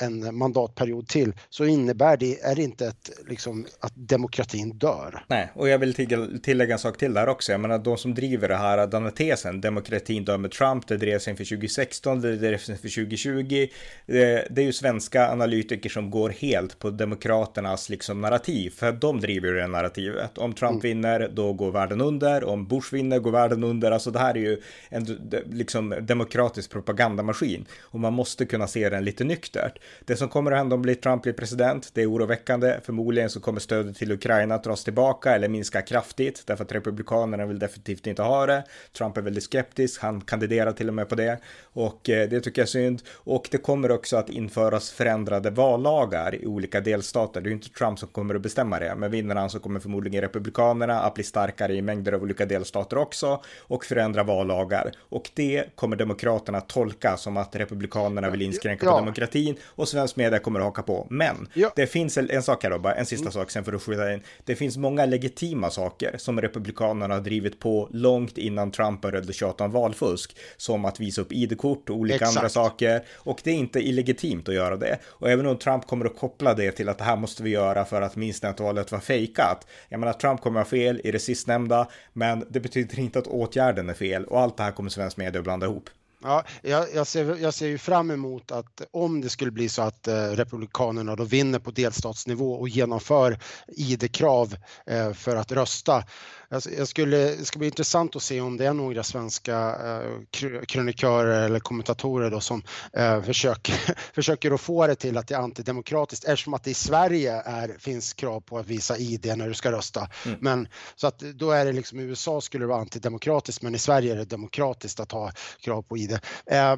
en 0.00 0.36
mandatperiod 0.36 1.08
till 1.08 1.32
så 1.50 1.64
innebär 1.64 2.16
det, 2.16 2.40
är 2.40 2.54
det 2.54 2.62
inte 2.62 2.86
ett, 2.86 3.10
liksom, 3.28 3.66
att 3.80 3.92
demokratin 3.94 4.78
dör. 4.78 5.24
Nej, 5.28 5.50
och 5.54 5.68
jag 5.68 5.78
vill 5.78 5.94
tillägga 6.42 6.72
en 6.72 6.78
sak 6.78 6.98
till 6.98 7.14
där 7.14 7.28
också. 7.28 7.52
Jag 7.52 7.60
menar 7.60 7.78
de 7.78 7.96
som 7.98 8.14
driver 8.14 8.48
det 8.48 8.56
här, 8.56 8.86
den 8.86 9.02
här 9.02 9.10
tesen, 9.10 9.60
demokratin 9.60 10.24
dör 10.24 10.38
med 10.38 10.50
Trump, 10.50 10.88
det 10.88 10.96
drevs 10.96 11.28
inför 11.28 11.44
2016, 11.44 12.20
det 12.20 12.36
drevs 12.36 12.70
inför 12.70 12.88
2020. 12.88 13.68
Det, 14.06 14.46
det 14.50 14.60
är 14.62 14.64
ju 14.64 14.72
svenska 14.72 15.30
analytiker 15.30 15.90
som 15.90 16.10
går 16.10 16.28
helt 16.30 16.78
på 16.78 16.90
demokraternas 16.90 17.88
liksom 17.88 18.20
narrativ, 18.20 18.70
för 18.70 18.92
de 18.92 19.20
driver 19.20 19.48
ju 19.48 19.54
det 19.54 19.66
narrativet. 19.66 20.38
Om 20.38 20.52
Trump 20.52 20.72
mm. 20.72 20.80
vinner, 20.80 21.30
då 21.34 21.52
går 21.52 21.70
världen 21.72 22.00
under. 22.00 22.44
Om 22.44 22.66
Bush 22.66 22.94
vinner, 22.94 23.18
går 23.18 23.30
världen 23.30 23.64
under. 23.64 23.90
Alltså 23.90 24.10
det 24.10 24.18
här 24.18 24.36
är 24.36 24.40
ju 24.40 24.60
en 24.88 25.30
liksom, 25.52 25.94
demokratisk 26.00 26.70
propagandamaskin 26.70 27.66
och 27.80 28.00
man 28.00 28.12
måste 28.12 28.46
kunna 28.46 28.66
se 28.66 28.88
den 28.88 29.04
lite 29.04 29.24
nyktert. 29.24 29.78
Det 30.04 30.16
som 30.16 30.28
kommer 30.28 30.52
att 30.52 30.58
hända 30.58 30.76
om 30.76 30.94
Trump 31.02 31.22
blir 31.22 31.32
president, 31.32 31.90
det 31.94 32.02
är 32.02 32.10
oroväckande. 32.10 32.80
Förmodligen 32.84 33.30
så 33.30 33.40
kommer 33.40 33.60
stödet 33.60 33.96
till 33.96 34.12
Ukraina 34.12 34.54
att 34.54 34.64
dras 34.64 34.84
tillbaka 34.84 35.34
eller 35.34 35.48
minska 35.48 35.82
kraftigt 35.82 36.42
därför 36.46 36.64
att 36.64 36.72
republikanerna 36.72 37.46
vill 37.46 37.58
definitivt 37.58 38.06
inte 38.06 38.22
ha 38.22 38.46
det. 38.46 38.64
Trump 38.92 39.16
är 39.16 39.22
väldigt 39.22 39.44
skeptisk, 39.44 40.02
han 40.02 40.20
kandiderar 40.20 40.72
till 40.72 40.88
och 40.88 40.94
med 40.94 41.08
på 41.08 41.14
det 41.14 41.38
och 41.62 42.10
eh, 42.10 42.28
det 42.28 42.40
tycker 42.40 42.62
jag 42.62 42.66
är 42.66 42.70
synd. 42.70 43.02
Och 43.14 43.48
det 43.50 43.58
kommer 43.58 43.90
också 43.90 44.16
att 44.16 44.30
införas 44.30 44.90
förändrade 44.90 45.50
vallagar 45.50 46.34
i 46.34 46.46
olika 46.46 46.80
delstater. 46.80 47.40
Det 47.40 47.46
är 47.46 47.50
ju 47.50 47.56
inte 47.56 47.68
Trump 47.68 47.98
som 47.98 48.08
kommer 48.08 48.34
att 48.34 48.42
bestämma 48.42 48.78
det, 48.78 48.94
men 48.94 49.10
vinner 49.10 49.34
han 49.34 49.50
så 49.50 49.58
kommer 49.58 49.80
förmodligen 49.80 50.20
republikanerna 50.20 51.00
att 51.00 51.14
bli 51.14 51.24
starkare 51.24 51.74
i 51.74 51.82
mängder 51.82 52.12
av 52.12 52.22
olika 52.22 52.46
delstater 52.46 52.98
också 52.98 53.42
och 53.58 53.84
förändra 53.84 54.22
vallagar. 54.22 54.92
Och 55.08 55.30
det 55.34 55.76
kommer 55.76 55.96
demokraterna 55.96 56.60
tolka 56.60 57.16
som 57.16 57.36
att 57.36 57.56
republikanerna 57.56 58.30
vill 58.30 58.42
inskränka 58.42 58.86
ja. 58.86 58.92
på 58.92 58.98
demokratin 58.98 59.56
och 59.80 59.88
svensk 59.88 60.16
media 60.16 60.38
kommer 60.38 60.60
att 60.60 60.66
haka 60.66 60.82
på. 60.82 61.06
Men 61.10 61.48
ja. 61.54 61.72
det 61.76 61.86
finns 61.86 62.18
en, 62.18 62.42
sak 62.42 62.62
här 62.62 62.70
då, 62.70 62.78
bara 62.78 62.94
en 62.94 63.06
sista 63.06 63.22
mm. 63.22 63.32
sak 63.32 63.50
sen 63.50 63.64
för 63.64 63.72
att 63.72 63.82
skjuta 63.82 64.12
in. 64.12 64.22
Det 64.44 64.56
finns 64.56 64.76
många 64.76 65.06
legitima 65.06 65.70
saker 65.70 66.14
som 66.18 66.40
republikanerna 66.40 67.14
har 67.14 67.20
drivit 67.20 67.60
på 67.60 67.88
långt 67.92 68.38
innan 68.38 68.70
Trump 68.70 69.00
började 69.02 69.32
tjata 69.32 69.64
om 69.64 69.70
valfusk, 69.70 70.36
som 70.56 70.84
att 70.84 71.00
visa 71.00 71.20
upp 71.20 71.32
ID-kort 71.32 71.90
och 71.90 71.96
olika 71.96 72.14
Exakt. 72.14 72.36
andra 72.36 72.48
saker. 72.48 73.04
Och 73.14 73.40
det 73.44 73.50
är 73.50 73.54
inte 73.54 73.80
illegitimt 73.80 74.48
att 74.48 74.54
göra 74.54 74.76
det. 74.76 74.98
Och 75.04 75.30
även 75.30 75.46
om 75.46 75.58
Trump 75.58 75.86
kommer 75.86 76.06
att 76.06 76.18
koppla 76.18 76.54
det 76.54 76.72
till 76.72 76.88
att 76.88 76.98
det 76.98 77.04
här 77.04 77.16
måste 77.16 77.42
vi 77.42 77.50
göra 77.50 77.84
för 77.84 78.02
att 78.02 78.16
minstnätvalet 78.16 78.92
var 78.92 79.00
fejkat. 79.00 79.66
Jag 79.88 80.00
menar, 80.00 80.12
Trump 80.12 80.40
kommer 80.40 80.60
att 80.60 80.66
ha 80.66 80.70
fel 80.70 81.00
i 81.04 81.10
det 81.10 81.18
sistnämnda, 81.18 81.88
men 82.12 82.44
det 82.50 82.60
betyder 82.60 82.98
inte 82.98 83.18
att 83.18 83.26
åtgärden 83.26 83.88
är 83.88 83.94
fel 83.94 84.24
och 84.24 84.40
allt 84.40 84.56
det 84.56 84.62
här 84.62 84.72
kommer 84.72 84.90
svensk 84.90 85.16
media 85.16 85.38
att 85.38 85.44
blanda 85.44 85.66
ihop. 85.66 85.90
Ja, 86.22 86.44
jag, 86.62 86.86
jag, 86.94 87.06
ser, 87.06 87.36
jag 87.36 87.54
ser 87.54 87.66
ju 87.66 87.78
fram 87.78 88.10
emot 88.10 88.50
att 88.50 88.82
om 88.90 89.20
det 89.20 89.28
skulle 89.28 89.50
bli 89.50 89.68
så 89.68 89.82
att 89.82 90.08
eh, 90.08 90.14
Republikanerna 90.14 91.16
då 91.16 91.24
vinner 91.24 91.58
på 91.58 91.70
delstatsnivå 91.70 92.52
och 92.52 92.68
genomför 92.68 93.38
ID-krav 93.68 94.56
eh, 94.86 95.12
för 95.12 95.36
att 95.36 95.52
rösta 95.52 96.04
jag 96.50 96.88
skulle, 96.88 97.16
det 97.16 97.44
ska 97.44 97.58
bli 97.58 97.68
intressant 97.68 98.16
att 98.16 98.22
se 98.22 98.40
om 98.40 98.56
det 98.56 98.66
är 98.66 98.72
några 98.74 99.02
svenska 99.02 99.56
eh, 99.58 100.22
krönikörer 100.66 101.44
eller 101.44 101.60
kommentatorer 101.60 102.30
då 102.30 102.40
som 102.40 102.62
eh, 102.92 103.22
försöker, 103.22 103.74
försöker 104.14 104.50
att 104.50 104.60
få 104.60 104.86
det 104.86 104.94
till 104.94 105.16
att 105.16 105.28
det 105.28 105.34
är 105.34 105.38
antidemokratiskt 105.38 106.24
eftersom 106.24 106.54
att 106.54 106.64
det 106.64 106.70
i 106.70 106.74
Sverige 106.74 107.42
är, 107.44 107.76
finns 107.78 108.12
krav 108.12 108.40
på 108.40 108.58
att 108.58 108.66
visa 108.66 108.98
ID 108.98 109.32
när 109.36 109.48
du 109.48 109.54
ska 109.54 109.72
rösta. 109.72 110.08
Mm. 110.26 110.38
Men 110.40 110.68
så 110.96 111.06
att 111.06 111.18
då 111.18 111.50
är 111.50 111.64
det 111.64 111.72
liksom 111.72 112.00
i 112.00 112.02
USA 112.02 112.40
skulle 112.40 112.62
det 112.64 112.68
vara 112.68 112.80
antidemokratiskt 112.80 113.62
men 113.62 113.74
i 113.74 113.78
Sverige 113.78 114.12
är 114.12 114.16
det 114.16 114.24
demokratiskt 114.24 115.00
att 115.00 115.12
ha 115.12 115.32
krav 115.60 115.82
på 115.82 115.98
ID. 115.98 116.12
Eh, 116.46 116.76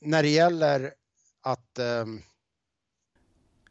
när 0.00 0.22
det 0.22 0.28
gäller 0.28 0.90
att 1.42 1.78
eh, 1.78 2.04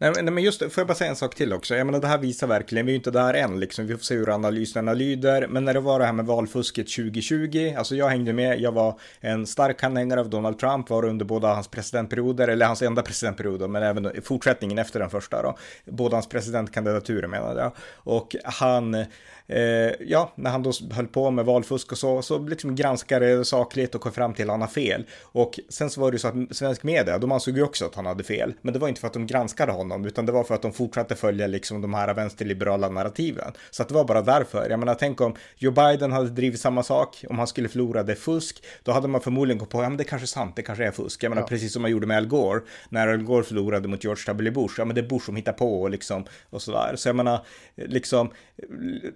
Nej, 0.02 0.24
men 0.24 0.44
just 0.44 0.60
det, 0.60 0.70
får 0.70 0.82
jag 0.82 0.88
bara 0.88 0.96
säga 0.96 1.10
en 1.10 1.16
sak 1.16 1.36
till 1.36 1.54
också. 1.54 1.76
Jag 1.76 1.86
menar, 1.86 2.00
det 2.00 2.08
här 2.08 2.18
visar 2.18 2.48
verkligen, 2.48 2.86
vi 2.86 2.92
är 2.92 2.94
ju 2.94 2.98
inte 2.98 3.12
där 3.12 3.34
än 3.34 3.60
liksom. 3.60 3.88
Vi 3.88 3.94
får 3.94 4.04
se 4.04 4.16
hur 4.16 4.30
analyserna 4.30 4.94
lyder. 4.94 5.48
Men 5.48 5.66
när 5.66 5.74
det 5.74 5.80
var 5.80 6.00
det 6.00 6.06
här 6.06 6.14
med 6.14 6.26
valfusket 6.26 6.88
2020, 6.96 7.74
alltså 7.78 7.96
jag 7.96 8.10
hängde 8.10 8.34
med, 8.34 8.60
jag 8.60 8.72
var 8.72 9.00
en 9.20 9.48
stark 9.48 9.84
anhängare 9.84 10.20
av 10.20 10.30
Donald 10.30 10.60
Trump, 10.60 10.90
var 10.90 11.06
under 11.06 11.26
båda 11.26 11.54
hans 11.54 11.68
presidentperioder, 11.68 12.48
eller 12.48 12.66
hans 12.66 12.82
enda 12.82 13.02
presidentperioder, 13.02 13.68
men 13.68 13.84
även 13.84 14.22
fortsättningen 14.24 14.78
efter 14.78 15.00
den 15.00 15.10
första 15.10 15.42
då. 15.42 15.58
Båda 15.86 16.16
hans 16.16 16.30
presidentkandidaturer 16.30 17.28
menade 17.28 17.62
jag. 17.62 17.72
Och 17.96 18.36
han 18.44 19.06
ja, 20.00 20.34
när 20.36 20.52
han 20.52 20.64
då 20.64 20.72
höll 20.92 21.08
på 21.08 21.32
med 21.32 21.46
valfusk 21.46 21.92
och 21.92 21.98
så, 21.98 22.22
så 22.22 22.38
liksom 22.38 22.76
granskade 22.76 23.38
det 23.38 23.46
sakligt 23.46 23.96
och 23.96 24.02
kom 24.02 24.12
fram 24.12 24.34
till 24.34 24.50
att 24.50 24.54
han 24.54 24.62
har 24.62 24.68
fel. 24.68 25.06
Och 25.22 25.60
sen 25.70 25.90
så 25.90 26.02
var 26.02 26.12
det 26.12 26.16
ju 26.16 26.20
så 26.20 26.28
att 26.28 26.36
svensk 26.52 26.84
media, 26.84 27.18
de 27.18 27.32
ansåg 27.32 27.58
ju 27.58 27.64
också 27.64 27.86
att 27.86 27.96
han 27.96 28.06
hade 28.06 28.24
fel. 28.24 28.54
Men 28.62 28.74
det 28.74 28.80
var 28.80 28.88
inte 28.88 29.02
för 29.02 29.08
att 29.08 29.14
de 29.14 29.28
granskade 29.28 29.72
honom, 29.72 30.06
utan 30.06 30.26
det 30.26 30.32
var 30.32 30.44
för 30.44 30.56
att 30.56 30.62
de 30.62 30.74
fortsatte 30.74 31.16
följa 31.16 31.48
liksom 31.48 31.82
de 31.82 31.94
här 31.94 32.14
vänsterliberala 32.14 32.90
narrativen. 32.90 33.52
Så 33.72 33.82
att 33.82 33.88
det 33.88 33.96
var 33.96 34.04
bara 34.04 34.22
därför. 34.22 34.70
Jag 34.70 34.80
menar, 34.80 34.96
tänk 34.96 35.22
om 35.22 35.36
Joe 35.58 35.72
Biden 35.72 36.12
hade 36.12 36.30
drivit 36.30 36.60
samma 36.60 36.84
sak, 36.84 37.26
om 37.30 37.38
han 37.38 37.48
skulle 37.48 37.70
förlora 37.70 38.04
det 38.04 38.16
fusk, 38.16 38.64
då 38.84 38.92
hade 38.92 39.08
man 39.08 39.22
förmodligen 39.22 39.58
gått 39.58 39.70
på, 39.70 39.84
ja 39.84 39.90
men 39.90 39.98
det 39.98 40.04
kanske 40.04 40.26
är 40.26 40.28
sant, 40.28 40.56
det 40.56 40.62
kanske 40.62 40.86
är 40.86 40.92
fusk. 40.92 41.24
Jag 41.24 41.30
menar, 41.30 41.42
ja. 41.42 41.48
precis 41.48 41.74
som 41.74 41.82
man 41.82 41.92
gjorde 41.92 42.08
med 42.08 42.18
Al 42.18 42.28
Gore, 42.28 42.62
när 42.90 43.08
Al 43.08 43.24
Gore 43.24 43.44
förlorade 43.44 43.88
mot 43.88 44.04
George 44.04 44.24
W. 44.28 44.52
Bush, 44.52 44.74
ja 44.78 44.86
men 44.86 44.96
det 44.96 45.02
är 45.02 45.08
Bush 45.08 45.26
som 45.26 45.36
hittar 45.36 45.54
på 45.54 45.82
och 45.82 45.90
liksom, 45.90 46.26
och 46.50 46.62
sådär. 46.62 46.96
Så 46.96 47.10
jag 47.10 47.16
menar, 47.16 47.46
liksom, 47.76 48.32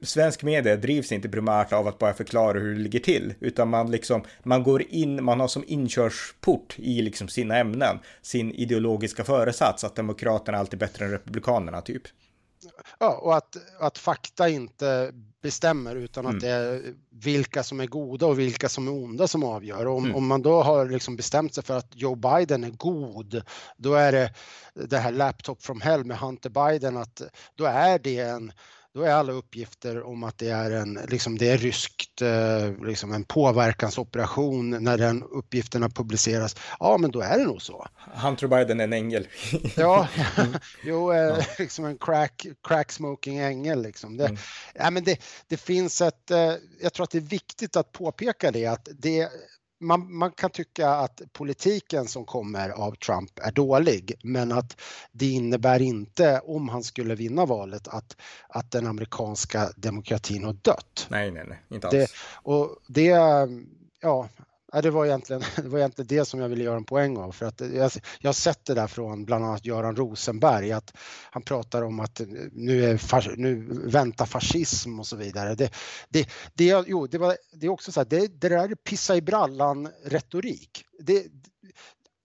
svensk 0.02 0.23
media 0.42 0.76
drivs 0.76 1.12
inte 1.12 1.30
primärt 1.30 1.74
av 1.74 1.88
att 1.88 2.00
bara 2.00 2.14
förklara 2.14 2.60
hur 2.60 2.76
det 2.76 2.82
ligger 2.82 3.00
till, 3.00 3.34
utan 3.40 3.70
man 3.70 3.92
liksom, 3.92 4.24
man 4.44 4.64
går 4.64 4.84
in, 4.90 5.24
man 5.24 5.40
har 5.40 5.48
som 5.48 5.64
inkörsport 5.68 6.76
i 6.78 7.02
liksom 7.02 7.28
sina 7.28 7.58
ämnen, 7.58 8.00
sin 8.22 8.52
ideologiska 8.52 9.24
föresats, 9.24 9.84
att 9.84 9.96
demokraterna 9.96 10.58
är 10.58 10.60
alltid 10.60 10.80
bättre 10.80 11.06
än 11.06 11.12
republikanerna 11.12 11.82
typ. 11.82 12.04
Ja, 13.00 13.18
och 13.18 13.36
att, 13.36 13.58
att 13.80 13.98
fakta 13.98 14.50
inte 14.50 15.12
bestämmer 15.42 15.96
utan 15.96 16.26
att 16.26 16.32
mm. 16.32 16.42
det 16.42 16.50
är 16.50 16.82
vilka 17.10 17.64
som 17.64 17.80
är 17.80 17.88
goda 17.88 18.26
och 18.26 18.40
vilka 18.40 18.70
som 18.70 18.88
är 18.88 18.92
onda 18.92 19.28
som 19.28 19.44
avgör. 19.44 19.88
Om, 19.88 20.04
mm. 20.04 20.16
om 20.16 20.28
man 20.28 20.42
då 20.42 20.62
har 20.62 20.86
liksom 20.86 21.16
bestämt 21.16 21.54
sig 21.54 21.64
för 21.64 21.78
att 21.78 21.92
Joe 21.96 22.16
Biden 22.16 22.64
är 22.64 22.70
god, 22.70 23.44
då 23.78 23.94
är 23.94 24.12
det 24.12 24.34
det 24.74 24.98
här 24.98 25.12
Laptop 25.12 25.64
from 25.64 25.82
Hell 25.82 26.04
med 26.04 26.18
Hunter 26.18 26.50
Biden, 26.50 26.98
att 26.98 27.22
då 27.56 27.66
är 27.66 28.00
det 28.00 28.20
en 28.20 28.52
då 28.94 29.02
är 29.02 29.12
alla 29.12 29.34
uppgifter 29.34 30.04
om 30.04 30.24
att 30.24 30.38
det 30.38 30.50
är 30.50 30.72
en, 30.72 31.00
liksom 31.08 31.38
det 31.38 31.50
är 31.50 31.58
ryskt, 31.58 32.22
eh, 32.22 32.86
liksom 32.86 33.14
en 33.14 33.24
påverkansoperation 33.24 34.84
när 34.84 34.98
den 34.98 35.24
uppgifterna 35.24 35.90
publiceras. 35.90 36.56
Ja, 36.80 36.98
men 36.98 37.12
då 37.12 37.22
är 37.22 37.38
det 37.38 37.44
nog 37.44 37.62
så. 37.62 37.88
Hunter 38.14 38.48
Biden 38.48 38.80
är 38.80 38.84
en 38.84 38.94
ängel. 38.94 39.28
ja, 39.76 40.08
jo, 40.84 41.12
eh, 41.12 41.18
ja. 41.18 41.38
liksom 41.60 41.86
en 41.86 41.98
crack, 41.98 42.46
crack 42.68 42.92
smoking 42.92 43.40
ängel 43.40 43.82
liksom. 43.82 44.18
Det, 44.18 44.26
mm. 44.26 44.38
ja, 44.74 44.92
men 44.92 45.04
det, 45.04 45.18
det 45.48 45.58
finns 45.58 46.02
ett, 46.02 46.32
eh, 46.32 46.54
jag 46.82 46.94
tror 46.94 47.04
att 47.04 47.12
det 47.12 47.18
är 47.18 47.22
viktigt 47.22 47.76
att 47.76 47.92
påpeka 47.92 48.52
det 48.52 48.66
att 48.66 48.88
det 48.92 49.30
man, 49.84 50.18
man, 50.18 50.32
kan 50.32 50.50
tycka 50.50 50.90
att 50.90 51.22
politiken 51.34 52.08
som 52.08 52.26
kommer 52.26 52.70
av 52.70 52.96
Trump 52.96 53.40
är 53.40 53.52
dålig, 53.52 54.14
men 54.24 54.52
att 54.52 54.82
det 55.12 55.30
innebär 55.30 55.82
inte, 55.82 56.40
om 56.40 56.70
han 56.70 56.84
skulle 56.84 57.16
vinna 57.16 57.46
valet, 57.46 57.88
att, 57.88 58.18
att 58.50 58.72
den 58.72 58.88
amerikanska 58.88 59.70
demokratin 59.76 60.44
har 60.44 60.54
dött. 60.54 61.08
Nej, 61.10 61.32
nej, 61.32 61.46
nej, 61.48 61.64
inte 61.70 61.88
alls. 61.88 61.94
Det, 61.94 62.08
och 62.50 62.78
det, 62.88 63.08
ja, 64.02 64.30
Ja, 64.76 64.82
det, 64.82 64.90
var 64.90 65.06
egentligen, 65.06 65.42
det 65.56 65.68
var 65.68 65.80
egentligen 65.80 66.08
det 66.08 66.26
som 66.26 66.40
jag 66.40 66.50
ville 66.50 66.64
göra 66.64 66.78
en 66.78 66.84
poäng 66.84 67.18
av. 67.18 67.32
För 67.32 67.46
att 67.46 67.62
jag, 67.62 67.92
jag 68.20 68.28
har 68.28 68.34
sett 68.34 68.66
det 68.66 68.74
där 68.74 68.88
från 68.88 69.26
bland 69.26 69.46
annat 69.46 69.66
Göran 69.66 69.96
Rosenberg, 69.96 70.72
att 70.72 70.94
han 71.32 71.42
pratar 71.42 71.82
om 71.82 72.00
att 72.00 72.22
nu, 72.52 72.86
är, 72.86 73.38
nu 73.38 73.56
väntar 73.86 74.26
fascism 74.26 75.00
och 75.00 75.08
så 75.08 75.16
vidare. 75.16 75.56
Det, 75.56 75.74
det, 76.10 76.30
det, 76.54 76.86
jo, 76.88 77.08
det, 77.08 77.18
var, 77.18 77.38
det 77.54 77.66
är 77.66 77.70
också 77.70 77.92
så 77.92 78.00
här, 78.00 78.06
det, 78.06 78.28
det 78.28 78.50
där 78.50 78.72
är 78.72 78.76
pissa 78.76 79.16
i 79.16 79.22
brallan 79.22 79.90
retorik. 80.06 80.86
Det, 81.00 81.26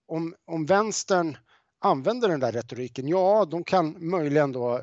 om, 0.07 0.35
om 0.47 0.65
vänstern 0.65 1.37
använder 1.81 2.27
den 2.27 2.39
där 2.39 2.51
retoriken, 2.51 3.07
ja, 3.07 3.45
de 3.45 3.63
kan 3.63 4.09
möjligen 4.09 4.51
då 4.51 4.81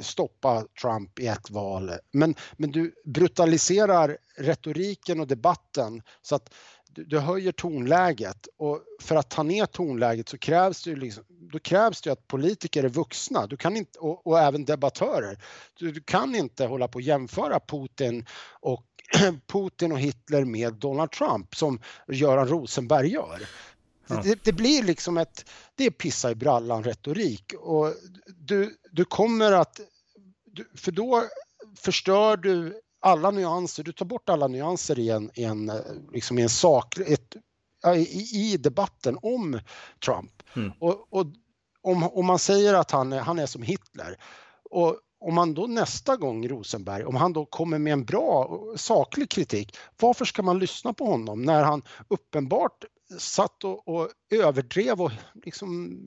stoppa 0.00 0.64
Trump 0.82 1.18
i 1.18 1.26
ett 1.26 1.50
val. 1.50 1.92
Men, 2.12 2.34
men 2.56 2.70
du 2.70 2.94
brutaliserar 3.04 4.18
retoriken 4.36 5.20
och 5.20 5.26
debatten 5.26 6.02
så 6.22 6.34
att 6.34 6.54
du, 6.92 7.18
höjer 7.18 7.52
tonläget 7.52 8.48
och 8.56 8.80
för 9.00 9.16
att 9.16 9.30
ta 9.30 9.42
ner 9.42 9.66
tonläget 9.66 10.28
så 10.28 10.38
krävs 10.38 10.84
det, 10.84 10.96
liksom, 10.96 11.24
då 11.28 11.58
krävs 11.58 12.00
det 12.02 12.10
att 12.10 12.26
politiker 12.26 12.84
är 12.84 12.88
vuxna 12.88 13.46
du 13.46 13.56
kan 13.56 13.76
inte, 13.76 13.98
och, 13.98 14.26
och 14.26 14.38
även 14.38 14.64
debattörer. 14.64 15.38
Du, 15.74 15.92
du, 15.92 16.00
kan 16.00 16.34
inte 16.34 16.66
hålla 16.66 16.88
på 16.88 16.98
att 16.98 17.04
jämföra 17.04 17.60
Putin 17.60 18.26
och 18.60 18.86
Putin 19.52 19.92
och 19.92 20.00
Hitler 20.00 20.44
med 20.44 20.74
Donald 20.74 21.10
Trump 21.10 21.54
som 21.54 21.80
Göran 22.08 22.48
Rosenberg 22.48 23.08
gör. 23.08 23.40
Ja. 24.06 24.22
Det, 24.24 24.44
det, 24.44 24.52
blir 24.52 24.82
liksom 24.82 25.18
ett, 25.18 25.50
det 25.74 25.86
är 25.86 25.90
pissa 25.90 26.30
i 26.30 26.34
brallan 26.34 26.84
retorik 26.84 27.54
och 27.58 27.94
du, 28.26 28.76
du 28.90 29.04
kommer 29.04 29.52
att, 29.52 29.80
för 30.76 30.92
då 30.92 31.24
förstör 31.76 32.36
du 32.36 32.80
alla 33.00 33.30
nyanser, 33.30 33.82
du 33.82 33.92
tar 33.92 34.06
bort 34.06 34.28
alla 34.28 34.46
nyanser 34.46 34.98
i 34.98 35.10
en, 35.10 35.30
i 35.34 35.44
en, 35.44 35.72
liksom 36.12 36.38
i 36.38 36.42
en 36.42 36.48
sak, 36.48 36.98
ett, 36.98 37.36
i, 37.96 38.52
i 38.52 38.56
debatten 38.56 39.18
om 39.22 39.60
Trump. 40.04 40.42
Mm. 40.56 40.72
Och, 40.78 41.06
och 41.10 41.26
om, 41.82 42.02
om 42.02 42.26
man 42.26 42.38
säger 42.38 42.74
att 42.74 42.90
han 42.90 43.12
är, 43.12 43.20
han 43.20 43.38
är 43.38 43.46
som 43.46 43.62
Hitler 43.62 44.16
och 44.70 44.96
om 45.20 45.34
man 45.34 45.54
då 45.54 45.66
nästa 45.66 46.16
gång 46.16 46.48
Rosenberg, 46.48 47.04
om 47.04 47.16
han 47.16 47.32
då 47.32 47.46
kommer 47.46 47.78
med 47.78 47.92
en 47.92 48.04
bra 48.04 48.60
saklig 48.76 49.30
kritik, 49.30 49.76
varför 50.00 50.24
ska 50.24 50.42
man 50.42 50.58
lyssna 50.58 50.92
på 50.92 51.04
honom 51.04 51.42
när 51.42 51.64
han 51.64 51.82
uppenbart 52.08 52.84
satt 53.18 53.64
och, 53.64 53.88
och 53.88 54.08
överdrev 54.30 55.00
och 55.00 55.12
liksom 55.44 55.98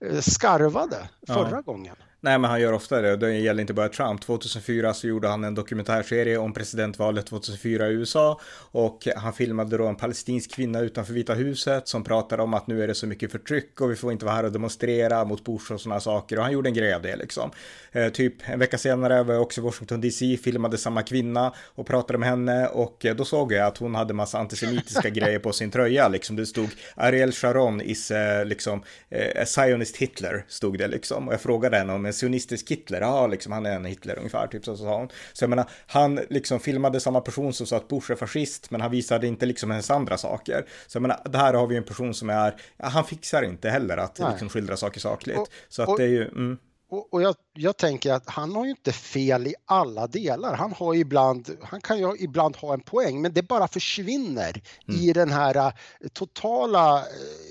eh, 0.00 0.20
skarvade 0.20 1.08
förra 1.26 1.50
ja. 1.50 1.60
gången? 1.60 1.96
Nej, 2.20 2.38
men 2.38 2.50
han 2.50 2.60
gör 2.60 2.72
ofta 2.72 3.00
det. 3.00 3.16
Det 3.16 3.32
gäller 3.32 3.60
inte 3.60 3.74
bara 3.74 3.88
Trump. 3.88 4.20
2004 4.20 4.94
så 4.94 5.06
gjorde 5.06 5.28
han 5.28 5.44
en 5.44 5.54
dokumentärserie 5.54 6.38
om 6.38 6.52
presidentvalet 6.52 7.26
2004 7.26 7.88
i 7.88 7.92
USA 7.92 8.40
och 8.70 9.08
han 9.16 9.32
filmade 9.32 9.76
då 9.76 9.86
en 9.86 9.96
palestinsk 9.96 10.54
kvinna 10.54 10.80
utanför 10.80 11.12
Vita 11.12 11.34
huset 11.34 11.88
som 11.88 12.04
pratade 12.04 12.42
om 12.42 12.54
att 12.54 12.66
nu 12.66 12.82
är 12.82 12.88
det 12.88 12.94
så 12.94 13.06
mycket 13.06 13.32
förtryck 13.32 13.80
och 13.80 13.90
vi 13.90 13.96
får 13.96 14.12
inte 14.12 14.24
vara 14.24 14.34
här 14.34 14.44
och 14.44 14.52
demonstrera 14.52 15.24
mot 15.24 15.44
Bush 15.44 15.72
och 15.72 15.80
sådana 15.80 16.00
saker 16.00 16.36
och 16.36 16.42
han 16.42 16.52
gjorde 16.52 16.68
en 16.68 16.74
grej 16.74 16.94
av 16.94 17.02
det 17.02 17.16
liksom. 17.16 17.50
Eh, 17.92 18.08
typ 18.08 18.34
en 18.44 18.58
vecka 18.58 18.78
senare 18.78 19.22
var 19.22 19.34
jag 19.34 19.42
också 19.42 19.60
i 19.60 19.64
Washington 19.64 20.00
DC, 20.00 20.36
filmade 20.36 20.78
samma 20.78 21.02
kvinna 21.02 21.52
och 21.74 21.86
pratade 21.86 22.18
med 22.18 22.28
henne 22.28 22.66
och 22.66 23.06
eh, 23.06 23.16
då 23.16 23.24
såg 23.24 23.52
jag 23.52 23.66
att 23.66 23.78
hon 23.78 23.94
hade 23.94 24.14
massa 24.14 24.38
antisemitiska 24.38 25.10
grejer 25.10 25.38
på 25.38 25.52
sin 25.52 25.70
tröja 25.70 26.08
liksom. 26.08 26.36
Det 26.36 26.46
stod 26.46 26.68
Ariel 26.94 27.32
Sharon 27.32 27.80
is 27.80 28.10
eh, 28.10 28.44
liksom 28.44 28.82
eh, 29.08 29.44
Zionist 29.44 29.96
Hitler 29.96 30.44
stod 30.48 30.78
det 30.78 30.88
liksom 30.88 31.28
och 31.28 31.34
jag 31.34 31.40
frågade 31.40 31.76
henne 31.76 31.92
om 31.92 32.05
en 32.06 32.12
sionistisk 32.12 32.70
Hitler, 32.70 33.00
ja 33.00 33.26
liksom 33.26 33.52
han 33.52 33.66
är 33.66 33.76
en 33.76 33.84
Hitler 33.84 34.18
ungefär, 34.18 34.46
typ 34.46 34.64
så 34.64 34.76
sa 34.76 34.98
hon. 34.98 35.08
Så 35.32 35.44
jag 35.44 35.50
menar, 35.50 35.70
han 35.86 36.20
liksom 36.30 36.60
filmade 36.60 37.00
samma 37.00 37.20
person 37.20 37.52
som 37.52 37.66
sa 37.66 37.76
att 37.76 37.88
Bush 37.88 38.10
är 38.10 38.16
fascist, 38.16 38.70
men 38.70 38.80
han 38.80 38.90
visade 38.90 39.26
inte 39.26 39.46
liksom 39.46 39.70
ens 39.70 39.90
andra 39.90 40.18
saker. 40.18 40.66
Så 40.86 40.96
jag 40.96 41.02
menar, 41.02 41.20
det 41.24 41.38
här 41.38 41.54
har 41.54 41.66
vi 41.66 41.76
en 41.76 41.84
person 41.84 42.14
som 42.14 42.30
är, 42.30 42.54
ja, 42.76 42.88
han 42.88 43.04
fixar 43.04 43.42
inte 43.42 43.70
heller 43.70 43.96
att 43.96 44.18
liksom 44.30 44.48
skildra 44.48 44.76
saker 44.76 45.00
sakligt. 45.00 45.38
Och, 45.38 45.48
så 45.68 45.82
att 45.82 45.88
och, 45.88 45.98
det 45.98 46.04
är 46.04 46.08
ju, 46.08 46.28
mm. 46.28 46.58
Och, 46.88 47.14
och 47.14 47.22
jag, 47.22 47.34
jag, 47.52 47.76
tänker 47.76 48.12
att 48.12 48.30
han 48.30 48.54
har 48.54 48.64
ju 48.64 48.70
inte 48.70 48.92
fel 48.92 49.46
i 49.46 49.54
alla 49.64 50.06
delar. 50.06 50.54
Han, 50.54 50.72
har 50.72 50.94
ibland, 50.94 51.56
han 51.62 51.80
kan 51.80 51.98
ju 51.98 52.16
ibland 52.18 52.56
ha 52.56 52.74
en 52.74 52.80
poäng, 52.80 53.22
men 53.22 53.32
det 53.32 53.42
bara 53.42 53.68
försvinner 53.68 54.62
mm. 54.88 55.00
i 55.00 55.12
den 55.12 55.32
här 55.32 55.56
eh, 55.56 55.72
totala, 56.12 56.98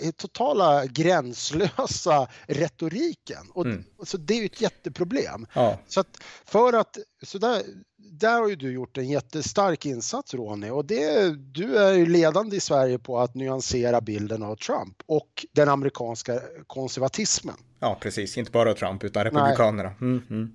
eh, 0.01 0.11
totala 0.11 0.85
gränslösa 0.85 2.27
retoriken. 2.47 3.51
Och, 3.53 3.65
mm. 3.65 3.83
Så 4.03 4.17
det 4.17 4.33
är 4.33 4.39
ju 4.39 4.45
ett 4.45 4.61
jätteproblem. 4.61 5.47
Ja. 5.53 5.79
Så 5.87 5.99
att 5.99 6.17
för 6.45 6.73
att, 6.73 6.97
så 7.23 7.37
där, 7.37 7.63
där 8.11 8.39
har 8.41 8.49
ju 8.49 8.55
du 8.55 8.71
gjort 8.71 8.97
en 8.97 9.07
jättestark 9.07 9.85
insats 9.85 10.33
Ronny 10.33 10.69
och 10.69 10.85
det, 10.85 11.35
du 11.53 11.77
är 11.77 11.93
ju 11.93 12.05
ledande 12.05 12.55
i 12.55 12.59
Sverige 12.59 12.99
på 12.99 13.19
att 13.19 13.35
nyansera 13.35 14.01
bilden 14.01 14.43
av 14.43 14.55
Trump 14.55 14.97
och 15.05 15.45
den 15.51 15.69
amerikanska 15.69 16.39
konservatismen. 16.67 17.55
Ja, 17.79 17.97
precis. 18.01 18.37
Inte 18.37 18.51
bara 18.51 18.73
Trump 18.73 19.03
utan 19.03 19.23
republikanerna. 19.23 19.93
Mm, 20.01 20.21
mm. 20.29 20.53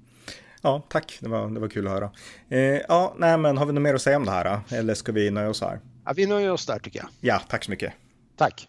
Ja, 0.63 0.83
tack. 0.89 1.19
Det 1.21 1.29
var, 1.29 1.49
det 1.49 1.61
var 1.61 1.69
kul 1.69 1.87
att 1.87 1.93
höra. 1.93 2.11
Eh, 2.49 2.61
ja, 2.89 3.15
nej, 3.19 3.39
men 3.39 3.59
har 3.59 3.67
vi 3.67 3.73
något 3.73 3.83
mer 3.83 3.95
att 3.95 4.03
säga 4.03 4.17
om 4.17 4.25
det 4.25 4.31
här? 4.31 4.61
Eller 4.71 4.95
ska 4.95 5.13
vi 5.13 5.31
nöja 5.31 5.49
oss 5.51 5.61
här? 5.61 5.81
Ja, 6.05 6.13
vi 6.17 6.27
nöjer 6.27 6.51
oss 6.51 6.67
där 6.67 6.79
tycker 6.79 6.99
jag. 6.99 7.09
Ja, 7.21 7.43
tack 7.49 7.65
så 7.65 7.71
mycket. 7.71 7.93
Tack. 8.37 8.69